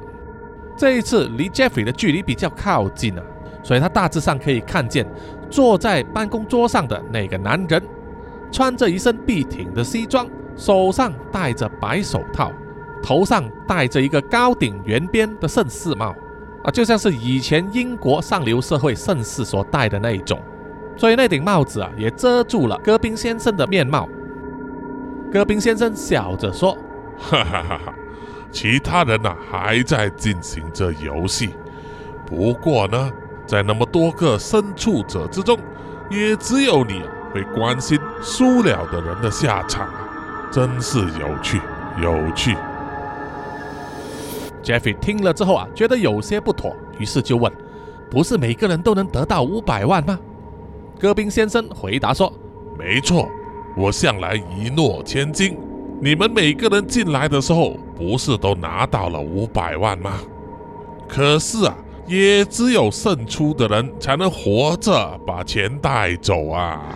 [0.76, 3.24] 这一次离 Jeffrey 的距离比较靠近啊，
[3.62, 5.06] 所以他大致上可以看见
[5.50, 7.82] 坐在办公桌上的那个男人，
[8.52, 12.52] 穿着一身笔挺的西装，手上戴着白手套，
[13.04, 16.16] 头上戴着一个高顶圆边的盛世帽
[16.64, 20.42] 啊，就像是以前英国上流社会盛世所戴的那一种。
[21.02, 24.08] 所以那顶帽子啊，也遮住了戈宾先生的面貌。
[25.34, 26.78] 戈宾先生笑着说
[27.18, 27.94] 哈哈哈哈！
[28.52, 31.56] 其他人呐、还在进行着游戏，
[32.24, 33.12] 不过呢，
[33.48, 35.58] 在那么多个身处者之中，
[36.12, 37.02] 也只有你
[37.34, 39.90] 会关心输了的人的下场，
[40.52, 41.60] 真是有趣，
[42.00, 42.56] 有趣。
[44.62, 47.52] Jeffy 听了之后啊，觉得有些不妥，于是就问：
[48.08, 50.20] 不是每个人都能得到五百万吗？”
[51.02, 52.32] 戈宾先生回答说
[52.78, 53.28] 没错，
[53.76, 55.58] 我向来一诺千金。
[56.00, 60.20] 你们每个人进来的时候，不是都拿到了五百万吗？
[61.08, 61.76] 可是啊，
[62.06, 66.96] 也只有胜出的人才能活着把钱带走啊！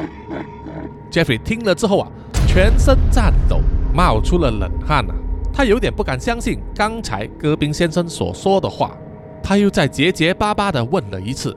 [1.12, 2.08] “Jeffrey 听了之后啊，
[2.48, 3.58] 全身颤抖，
[3.94, 5.14] 冒出了冷汗啊。
[5.52, 8.96] 他有点不敢相信刚才戈宾先生所说的话，
[9.42, 11.54] 他又再结结巴巴地问了一次：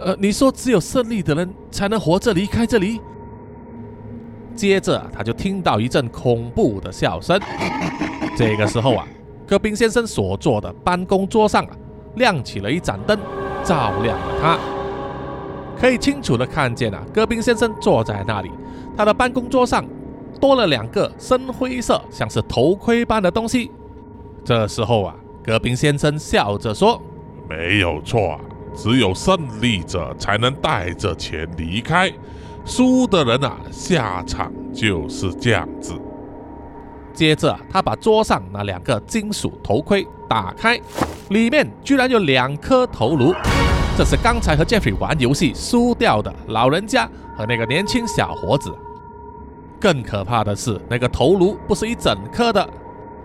[0.00, 3.00] 呃，你说只有胜利的人才能活着离开这里？
[4.54, 7.38] 接着他就听到一阵恐怖的笑声。
[8.36, 9.06] 这个时候啊，
[9.46, 11.70] 戈宾先生所坐的办公桌上啊，
[12.16, 13.18] 亮起了一盏灯，
[13.62, 14.58] 照亮了他。
[15.78, 18.50] 可以清楚的看见啊，戈宾先生坐在那里，
[18.96, 19.84] 他的办公桌上
[20.40, 23.70] 多了两个深灰色，像是头盔般的东西。
[24.44, 27.00] 这时候啊，戈宾先生笑着说
[27.48, 28.40] 没有错啊，
[28.74, 32.12] 只有胜利者才能带着钱离开，
[32.64, 35.94] 输的人啊，下场就是这样子。
[37.12, 40.80] ：“接着，他把桌上那两个金属头盔打开，
[41.30, 43.34] 里面居然有两颗头颅。
[43.98, 47.06] 这是刚才和 Jeffrey 玩游戏输掉的老人家
[47.36, 48.74] 和那个年轻小伙子。
[49.78, 52.66] 更可怕的是，那个头颅不是一整颗的，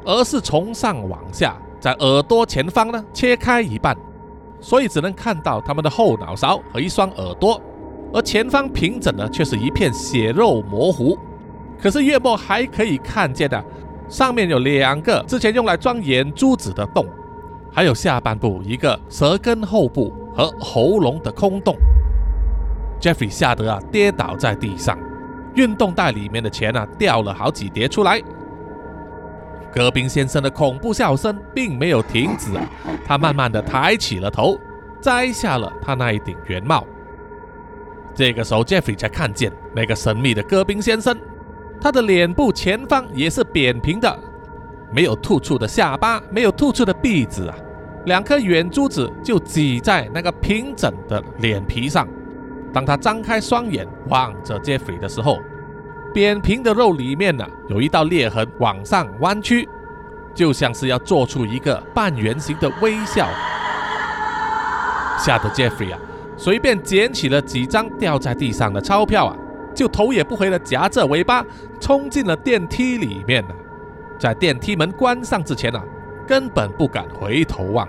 [0.03, 3.95] 而是从上往下，在耳朵前方呢切开一半，
[4.65, 7.61] 所以只能看到他们的后脑勺和一双耳朵，
[8.11, 11.15] 而前方平整的却是一片血肉模糊。
[11.79, 13.63] 可是月末还可以看见的、
[14.09, 17.05] 上面有两个之前用来装眼珠子的洞，
[17.71, 21.75] 还有下半部一个舌根后部和喉咙的空洞。
[22.99, 24.97] Jeffrey 吓得啊跌倒在地上，
[25.53, 28.19] 运动袋里面的钱啊掉了好几叠出来。
[29.75, 32.49] 戈宾先生的恐怖笑声并没有停止，
[33.05, 34.57] 他慢慢的抬起了头，
[35.01, 36.87] 摘下了他那一顶圆帽。
[38.13, 41.13] 这个时候，Jeffrey 才看见那个神秘的戈宾先生，
[41.81, 44.17] 他的脸部前方也是扁平的，
[44.93, 47.57] 没有突出的下巴，没有突出的鼻子啊，
[48.05, 52.07] 两颗眼珠子就挤在那个平整的脸皮上。
[52.71, 55.39] 当他张开双眼望着 Jeffrey 的时候，
[56.15, 59.67] 扁平的肉里面呢，有一道裂痕往上弯曲，
[60.33, 63.27] 就像是要做出一个半圆形的微笑，
[65.19, 65.99] 吓得 Jeffrey 啊，
[66.37, 69.35] 随便捡起了几张掉在地上的钞票啊，
[69.75, 71.45] 就头也不回的夹着尾巴
[71.81, 73.55] 冲进了电梯里面了。
[74.17, 75.83] 在电梯门关上之前啊，
[76.25, 77.85] 根本不敢回头望。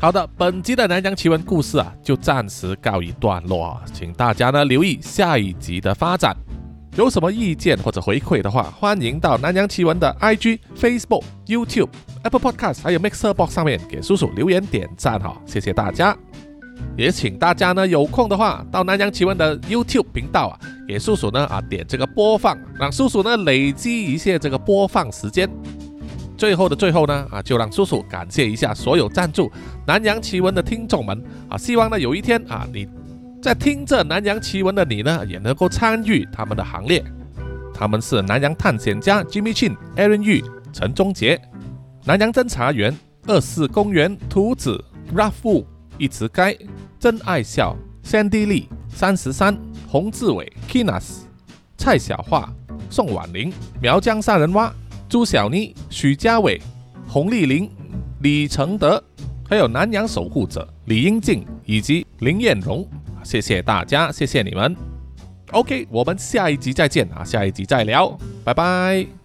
[0.00, 6.36] 好的，本集的南洋奇闻故事啊，就暂时告一段落，请大家呢留意下一集的发展。
[6.94, 11.88] 有什么意见或者回馈的话，欢迎到南洋奇闻的 IG、Facebook、YouTube、
[12.22, 16.16] Apple Podcast 还有 Mixer Box 上面给叔叔留言点赞哈，谢谢大家。
[16.96, 20.54] 也请大家呢有空的话，到南洋奇闻的 YouTube 频道啊，
[20.86, 25.50] 给叔叔呢啊点这个播放，让叔叔呢累积一些这个播放时间。
[26.38, 29.50] 最后的最后呢，啊，就让叔叔感谢一下所有赞助
[29.84, 31.58] 南洋奇闻的听众们啊！
[31.58, 32.88] 希望呢有一天啊，你
[33.42, 37.04] 在听这南洋奇闻的你呢，也能够参与他们的行列。
[37.74, 41.40] 他们是南洋探险家 Jimmy Chin、Aaron Yu、陈忠杰，
[42.04, 44.82] 南洋侦查员二四公园图子
[45.12, 45.64] Rafu、
[45.98, 46.56] 一池该、
[47.00, 49.58] 真爱笑 Sandy Lee、三十三
[49.88, 51.22] 洪志伟 Kinas、
[51.76, 52.48] 蔡小桦、
[52.88, 54.72] 宋婉玲、苗疆杀人蛙。
[55.08, 56.60] 朱小妮、许家伟、
[57.08, 57.70] 洪丽玲、
[58.20, 59.02] 李承德，
[59.48, 62.86] 还有南洋守护者李英静以及林彦荣，
[63.24, 64.76] 谢谢大家，谢谢你们。
[65.52, 69.17] OK，我们下一集再见啊，下一集再聊，拜拜。